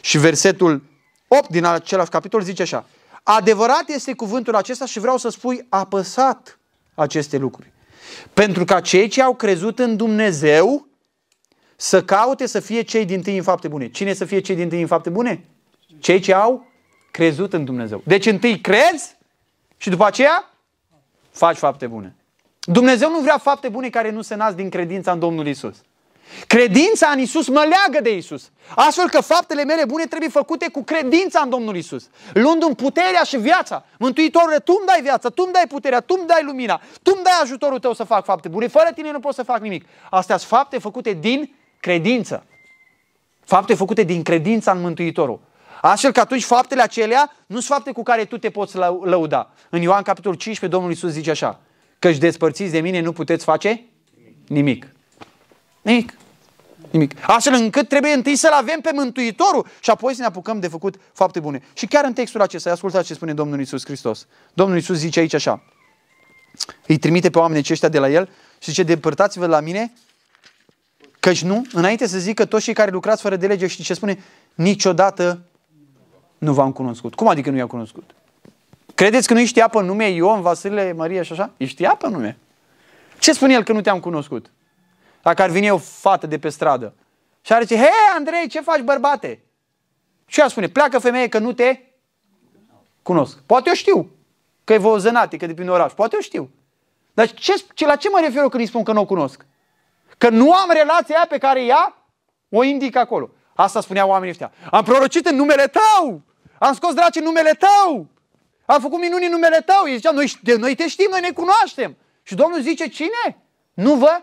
[0.00, 0.82] Și versetul
[1.28, 2.86] 8 din același capitol zice așa.
[3.22, 6.58] Adevărat este cuvântul acesta și vreau să spui apăsat
[6.94, 7.72] aceste lucruri.
[8.34, 10.86] Pentru ca cei ce au crezut în Dumnezeu
[11.82, 13.88] să caute să fie cei din tâi în fapte bune.
[13.88, 15.44] Cine să fie cei din tâi în fapte bune?
[15.98, 16.66] Cei ce au
[17.10, 18.02] crezut în Dumnezeu.
[18.04, 19.16] Deci întâi crezi
[19.76, 20.50] și după aceea
[21.30, 22.14] faci fapte bune.
[22.60, 25.76] Dumnezeu nu vrea fapte bune care nu se nasc din credința în Domnul Isus.
[26.46, 28.50] Credința în Isus mă leagă de Isus.
[28.74, 32.08] Astfel că faptele mele bune trebuie făcute cu credința în Domnul Isus.
[32.32, 33.84] Luându-mi puterea și viața.
[33.98, 37.24] Mântuitorule, tu îmi dai viața, tu îmi dai puterea, tu îmi dai lumina, tu îmi
[37.24, 38.66] dai ajutorul tău să fac fapte bune.
[38.66, 39.84] Fără tine nu pot să fac nimic.
[40.10, 42.46] Astea sunt fapte făcute din credință.
[43.44, 45.40] Fapte făcute din credința în Mântuitorul.
[45.80, 49.50] Astfel că atunci faptele acelea nu sunt fapte cu care tu te poți lăuda.
[49.70, 51.60] În Ioan capitolul 15 Domnul Isus zice așa
[52.02, 53.84] căci despărțiți de mine nu puteți face
[54.46, 54.86] nimic.
[55.82, 56.14] Nimic.
[56.90, 57.14] Nimic.
[57.20, 60.94] Astfel încât trebuie întâi să-L avem pe Mântuitorul și apoi să ne apucăm de făcut
[61.12, 61.62] fapte bune.
[61.72, 64.26] Și chiar în textul acesta, ascultați ce spune Domnul Isus Hristos.
[64.52, 65.62] Domnul Isus zice aici așa.
[66.86, 68.28] Îi trimite pe oamenii aceștia de la El
[68.58, 69.92] și zice, depărtați-vă la mine,
[71.22, 74.18] căci nu, înainte să zică toți cei care lucrați fără de lege, știi ce spune?
[74.54, 75.42] Niciodată
[76.38, 77.14] nu v-am cunoscut.
[77.14, 78.10] Cum adică nu i-a cunoscut?
[78.94, 81.50] Credeți că nu știa pe nume Ion, Vasile, Maria și așa?
[81.56, 82.38] Îi știa pe nume.
[83.18, 84.50] Ce spune el că nu te-am cunoscut?
[85.22, 86.94] Dacă ar veni o fată de pe stradă
[87.40, 89.42] și ar zice, hei Andrei, ce faci bărbate?
[90.26, 91.78] Și ea spune, pleacă femeie că nu te
[93.02, 93.38] cunosc.
[93.46, 94.10] Poate eu știu
[94.64, 95.92] că e vă că de prin oraș.
[95.92, 96.50] Poate eu știu.
[97.14, 99.46] Dar ce, ce, la ce mă refer eu când îi spun că nu o cunosc?
[100.22, 102.06] Că nu am relația aia pe care ea
[102.48, 103.30] o indică acolo.
[103.54, 104.52] Asta spunea oamenii ăștia.
[104.70, 106.22] Am prorocit în numele tău!
[106.58, 108.06] Am scos draci în numele tău!
[108.66, 109.86] Am făcut minuni în numele tău!
[109.86, 111.96] Ei zicea, noi, noi te știm, noi ne cunoaștem!
[112.22, 113.42] Și Domnul zice, cine?
[113.74, 114.22] Nu vă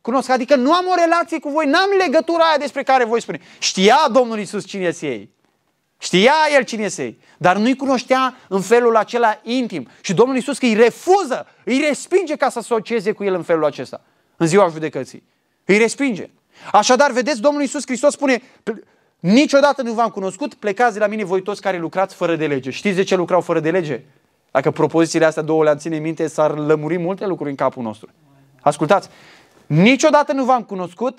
[0.00, 0.30] cunosc.
[0.30, 3.40] Adică nu am o relație cu voi, n-am legătura aia despre care voi spune.
[3.58, 5.34] Știa Domnul Isus cine este ei.
[5.98, 9.88] Știa el cine este ei, dar nu-i cunoștea în felul acela intim.
[10.00, 13.64] Și Domnul Isus că îi refuză, îi respinge ca să asocieze cu el în felul
[13.64, 14.02] acesta,
[14.38, 15.22] în ziua judecății.
[15.64, 16.30] Îi respinge.
[16.72, 18.42] Așadar, vedeți, Domnul Isus Hristos spune,
[19.18, 22.70] niciodată nu v-am cunoscut, plecați de la mine voi toți care lucrați fără de lege.
[22.70, 24.00] Știți de ce lucrau fără de lege?
[24.50, 28.08] Dacă propozițiile astea două le-am ține minte, s-ar lămuri multe lucruri în capul nostru.
[28.60, 29.08] Ascultați,
[29.66, 31.18] niciodată nu v-am cunoscut,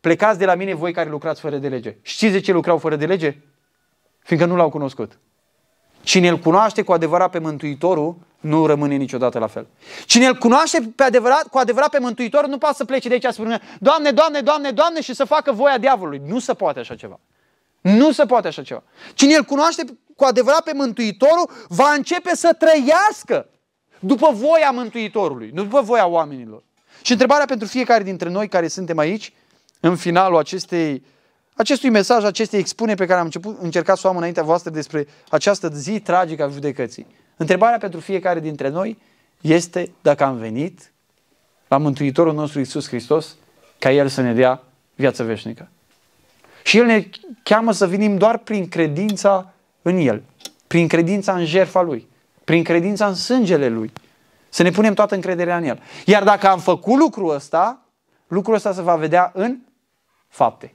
[0.00, 1.96] plecați de la mine voi care lucrați fără de lege.
[2.02, 3.36] Știți de ce lucrau fără de lege?
[4.18, 5.18] Fiindcă nu l-au cunoscut.
[6.02, 9.66] Cine îl cunoaște cu adevărat pe Mântuitorul, nu rămâne niciodată la fel.
[10.06, 13.24] Cine îl cunoaște pe adevărat, cu adevărat pe Mântuitorul, nu poate să plece de aici
[13.24, 16.22] să spună, Doamne, Doamne, Doamne, Doamne, și să facă voia diavolului.
[16.26, 17.20] Nu se poate așa ceva.
[17.80, 18.82] Nu se poate așa ceva.
[19.14, 19.84] Cine îl cunoaște
[20.16, 23.48] cu adevărat pe Mântuitorul, va începe să trăiască
[23.98, 26.62] după voia Mântuitorului, nu după voia oamenilor.
[27.02, 29.32] Și întrebarea pentru fiecare dintre noi care suntem aici,
[29.80, 31.04] în finalul acestei
[31.54, 35.06] acestui mesaj, acestei expune pe care am început, încercat să o am înaintea voastră despre
[35.30, 37.06] această zi tragică a judecății.
[37.36, 38.98] Întrebarea pentru fiecare dintre noi
[39.40, 40.92] este dacă am venit
[41.68, 43.36] la Mântuitorul nostru Isus Hristos
[43.78, 44.62] ca El să ne dea
[44.94, 45.68] viață veșnică.
[46.64, 47.08] Și El ne
[47.42, 50.22] cheamă să venim doar prin credința în El,
[50.66, 52.08] prin credința în jertfa Lui,
[52.44, 53.92] prin credința în sângele Lui.
[54.48, 55.82] Să ne punem toată încrederea în El.
[56.06, 57.80] Iar dacă am făcut lucrul ăsta,
[58.26, 59.58] lucrul ăsta se va vedea în
[60.28, 60.72] fapte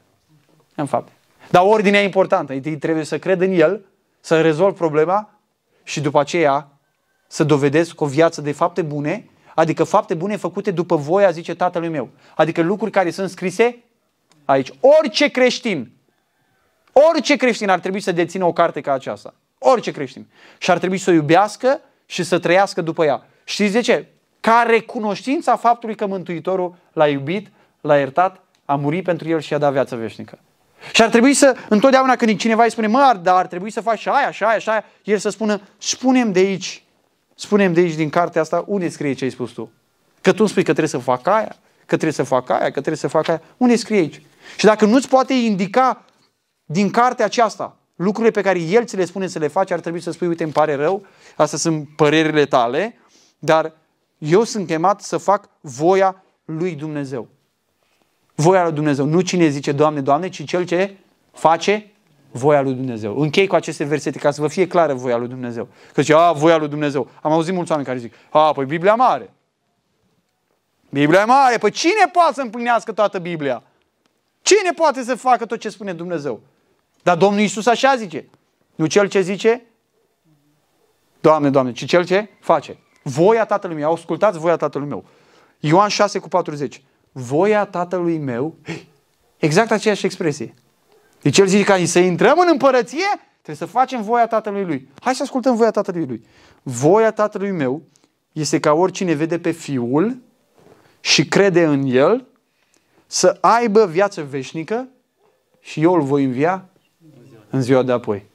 [0.77, 1.11] în fapte.
[1.49, 2.53] Dar ordinea e importantă.
[2.53, 3.85] Întâi trebuie să cred în El,
[4.19, 5.39] să rezolv problema
[5.83, 6.69] și după aceea
[7.27, 11.89] să dovedesc o viață de fapte bune, adică fapte bune făcute după voia, zice Tatălui
[11.89, 12.09] meu.
[12.35, 13.83] Adică lucruri care sunt scrise
[14.45, 14.71] aici.
[14.99, 15.91] Orice creștin,
[16.91, 19.33] orice creștin ar trebui să dețină o carte ca aceasta.
[19.57, 20.27] Orice creștin.
[20.57, 23.25] Și ar trebui să o iubească și să trăiască după ea.
[23.43, 24.05] Știți de ce?
[24.39, 27.47] Ca recunoștința faptului că Mântuitorul l-a iubit,
[27.81, 30.39] l-a iertat, a murit pentru el și a dat viață veșnică.
[30.93, 33.99] Și ar trebui să, întotdeauna când cineva îi spune, mă, dar ar trebui să faci
[33.99, 36.83] și aia, și aia, și aia, el să spună, spunem de aici,
[37.35, 39.71] spunem de aici din cartea asta, unde scrie ce ai spus tu?
[40.21, 42.69] Că tu îmi spui că trebuie să fac aia, că trebuie să fac aia, că
[42.69, 43.41] trebuie să fac aia.
[43.57, 44.21] Unde scrie aici?
[44.57, 46.05] Și dacă nu-ți poate indica
[46.65, 50.01] din cartea aceasta lucrurile pe care el ți le spune să le faci, ar trebui
[50.01, 52.97] să spui, uite, îmi pare rău, astea sunt părerile tale,
[53.39, 53.73] dar
[54.17, 57.27] eu sunt chemat să fac voia lui Dumnezeu
[58.39, 59.05] voia lui Dumnezeu.
[59.05, 60.97] Nu cine zice Doamne, Doamne, ci cel ce
[61.31, 61.91] face
[62.31, 63.19] voia lui Dumnezeu.
[63.19, 65.67] Închei cu aceste versete ca să vă fie clară voia lui Dumnezeu.
[65.93, 67.09] Că zice, a, voia lui Dumnezeu.
[67.21, 69.33] Am auzit mulți oameni care zic, a, păi Biblia mare.
[70.89, 71.57] Biblia mare.
[71.57, 73.63] Păi cine poate să împlinească toată Biblia?
[74.41, 76.41] Cine poate să facă tot ce spune Dumnezeu?
[77.03, 78.29] Dar Domnul Iisus așa zice.
[78.75, 79.65] Nu cel ce zice,
[81.19, 82.77] Doamne, Doamne, ci cel ce face.
[83.03, 83.93] Voia Tatălui meu.
[83.93, 85.05] Ascultați voia Tatălui meu.
[85.59, 86.81] Ioan 6 cu 40
[87.17, 88.55] voia tatălui meu,
[89.37, 90.53] exact aceeași expresie.
[91.21, 93.05] Deci el zice ca să intrăm în împărăție,
[93.41, 94.89] trebuie să facem voia tatălui lui.
[95.01, 96.25] Hai să ascultăm voia tatălui lui.
[96.63, 97.81] Voia tatălui meu
[98.31, 100.17] este ca oricine vede pe fiul
[100.99, 102.25] și crede în el
[103.07, 104.87] să aibă viață veșnică
[105.59, 106.69] și eu îl voi învia
[107.49, 108.25] în ziua de apoi.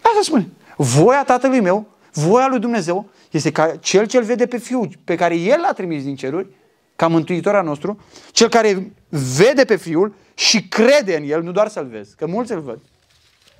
[0.00, 0.48] Asta spune.
[0.76, 5.14] Voia tatălui meu, voia lui Dumnezeu, este ca cel ce îl vede pe fiul pe
[5.14, 6.58] care el l-a trimis din ceruri
[7.00, 8.00] ca mântuitor nostru,
[8.32, 12.52] cel care vede pe Fiul și crede în El, nu doar să-L vezi, că mulți
[12.52, 12.80] îl văd.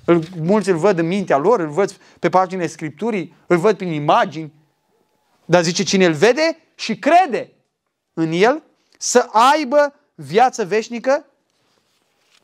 [0.04, 3.92] Îl, mulți îl văd în mintea lor, îl văd pe paginile Scripturii, îl văd prin
[3.92, 4.52] imagini.
[5.44, 7.52] Dar zice, cine îl vede și crede
[8.12, 8.62] în El,
[8.98, 11.26] să aibă viață veșnică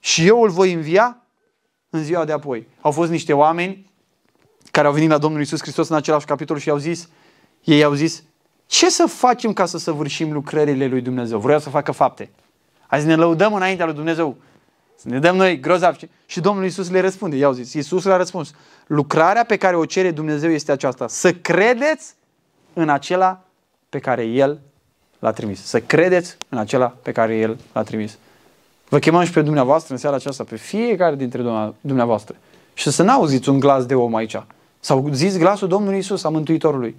[0.01, 1.26] și eu îl voi învia
[1.90, 2.68] în ziua de apoi.
[2.80, 3.92] Au fost niște oameni
[4.70, 7.09] care au venit la Domnul Isus Hristos în același capitol și i-au zis,
[7.64, 8.22] ei au zis,
[8.67, 11.39] ce să facem ca să săvârșim lucrările lui Dumnezeu?
[11.39, 12.31] Vreau să facă fapte.
[12.87, 14.37] Hai să ne lăudăm înaintea lui Dumnezeu.
[14.97, 15.97] Să ne dăm noi grozav.
[16.27, 17.37] Și Domnul Iisus le răspunde.
[17.37, 17.73] I-au zis.
[17.73, 18.53] Iisus le-a răspuns.
[18.87, 21.09] Lucrarea pe care o cere Dumnezeu este aceasta.
[21.09, 22.14] Să credeți
[22.73, 23.45] în acela
[23.89, 24.61] pe care El
[25.19, 25.64] l-a trimis.
[25.64, 28.19] Să credeți în acela pe care El l-a trimis.
[28.89, 31.43] Vă chemăm și pe dumneavoastră în seara aceasta, pe fiecare dintre
[31.81, 32.37] dumneavoastră.
[32.75, 34.37] Și să n-auziți un glas de om aici.
[34.81, 36.97] Sau zis glasul Domnului Iisus, a Mântuitorului.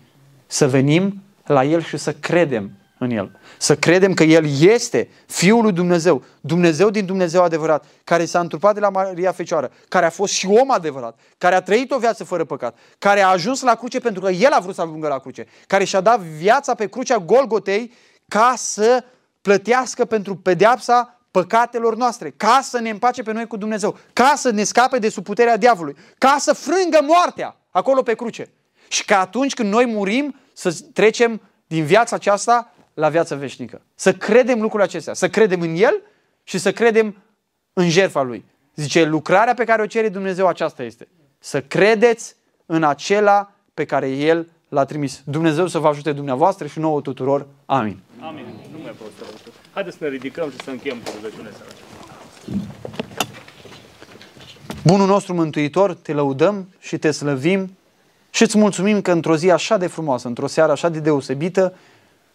[0.48, 3.40] Să venim la El și să credem în El.
[3.58, 8.74] Să credem că El este Fiul lui Dumnezeu, Dumnezeu din Dumnezeu adevărat, care s-a întrupat
[8.74, 12.24] de la Maria Fecioară, care a fost și om adevărat, care a trăit o viață
[12.24, 15.20] fără păcat, care a ajuns la cruce pentru că El a vrut să ajungă la
[15.20, 17.94] cruce, care și-a dat viața pe crucea Golgotei
[18.28, 19.04] ca să
[19.42, 24.50] plătească pentru pedeapsa păcatelor noastre, ca să ne împace pe noi cu Dumnezeu, ca să
[24.50, 28.52] ne scape de sub puterea diavolului, ca să frângă moartea acolo pe cruce.
[28.88, 33.82] Și că atunci când noi murim, să trecem din viața aceasta la viața veșnică.
[33.96, 36.02] Să credem lucrurile acestea, să credem în El
[36.44, 37.16] și să credem
[37.74, 38.46] în jertfa Lui.
[38.76, 41.08] Zice, lucrarea pe care o cere Dumnezeu aceasta este.
[41.40, 42.36] Să credeți
[42.66, 45.22] în acela pe care El l-a trimis.
[45.26, 47.48] Dumnezeu să vă ajute dumneavoastră și nouă tuturor.
[47.66, 48.00] Amin.
[48.22, 48.46] Amin.
[48.72, 51.50] Nu mai pot să Haideți să ne ridicăm și să încheiem cu rugăciune
[54.86, 57.77] Bunul nostru Mântuitor, te lăudăm și te slăvim
[58.38, 61.74] și îți mulțumim că într-o zi așa de frumoasă, într-o seară așa de deosebită,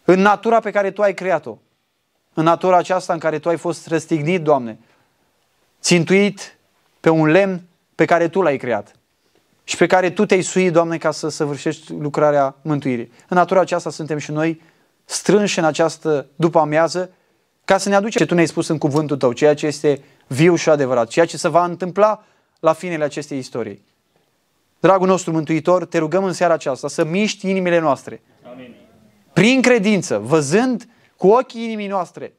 [0.03, 1.57] în natura pe care Tu ai creat-o,
[2.33, 4.79] în natura aceasta în care Tu ai fost răstignit, Doamne,
[5.81, 6.57] țintuit
[6.99, 7.61] pe un lemn
[7.95, 8.95] pe care Tu l-ai creat
[9.63, 13.11] și pe care Tu te-ai suit, Doamne, ca să săvârșești lucrarea mântuirii.
[13.27, 14.61] În natura aceasta suntem și noi
[15.05, 17.11] strânși în această după amiază
[17.65, 20.55] ca să ne aducem ce Tu ne-ai spus în cuvântul Tău, ceea ce este viu
[20.55, 22.23] și adevărat, ceea ce se va întâmpla
[22.59, 23.91] la finele acestei istorii.
[24.83, 28.21] Dragul nostru Mântuitor, te rugăm în seara aceasta să miști inimile noastre.
[28.53, 28.75] Amin.
[29.33, 32.33] Prin credință, văzând cu ochii inimii noastre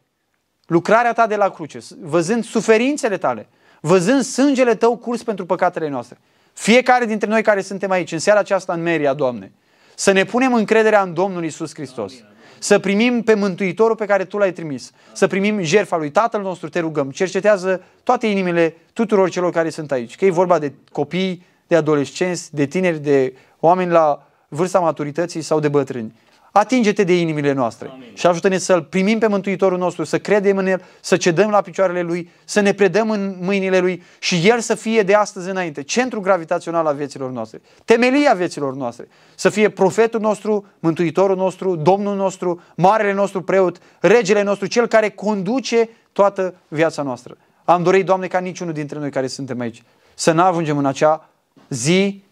[0.66, 3.48] lucrarea ta de la cruce, văzând suferințele tale,
[3.80, 6.18] văzând sângele tău curs pentru păcatele noastre.
[6.52, 9.52] Fiecare dintre noi care suntem aici, în seara aceasta în Meria, Doamne,
[9.94, 12.12] să ne punem încrederea în Domnul Isus Hristos.
[12.12, 12.34] Amin.
[12.58, 14.90] Să primim pe Mântuitorul pe care Tu l-ai trimis.
[15.12, 16.10] Să primim jertfa Lui.
[16.10, 20.16] Tatăl nostru, te rugăm, cercetează toate inimile tuturor celor care sunt aici.
[20.16, 25.60] Că e vorba de copii, de adolescenți, de tineri, de oameni la vârsta maturității sau
[25.60, 26.14] de bătrâni.
[26.56, 28.10] Atinge-te de inimile noastre Amin.
[28.14, 32.02] și ajută-ne să-L primim pe Mântuitorul nostru, să credem în El, să cedăm la picioarele
[32.02, 36.20] Lui, să ne predăm în mâinile Lui și El să fie de astăzi înainte centru
[36.20, 42.62] gravitațional al vieților noastre, temelia vieților noastre, să fie profetul nostru, Mântuitorul nostru, Domnul nostru,
[42.76, 47.36] Marele nostru preot, Regele nostru, Cel care conduce toată viața noastră.
[47.64, 49.82] Am dorit, Doamne, ca niciunul dintre noi care suntem aici
[50.14, 51.28] să nu ajungem în acea
[51.74, 52.22] zi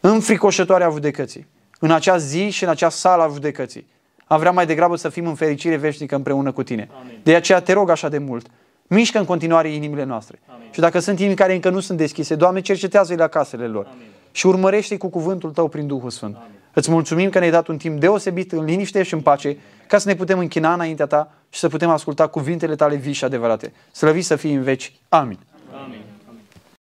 [0.00, 1.46] înfricoșătoare a judecății.
[1.78, 3.86] În acea zi și în acea sală a judecății.
[4.26, 6.88] Am vrea mai degrabă să fim în fericire veșnică împreună cu tine.
[7.00, 7.18] Amin.
[7.22, 8.46] De aceea te rog așa de mult.
[8.86, 10.38] Mișcă în continuare inimile noastre.
[10.46, 10.68] Amin.
[10.70, 13.86] Și dacă sunt inimi care încă nu sunt deschise, Doamne, cercetează-i la casele lor.
[13.92, 14.06] Amin.
[14.32, 16.34] Și urmărește-i cu cuvântul Tău prin Duhul Sfânt.
[16.34, 16.50] Amin.
[16.72, 19.56] Îți mulțumim că ne-ai dat un timp deosebit în liniște și în pace,
[19.86, 23.24] ca să ne putem închina înaintea Ta și să putem asculta cuvintele Tale vii și
[23.24, 23.72] adevărate.
[23.92, 24.92] Slăvi să fii în veci.
[25.08, 25.38] Amin.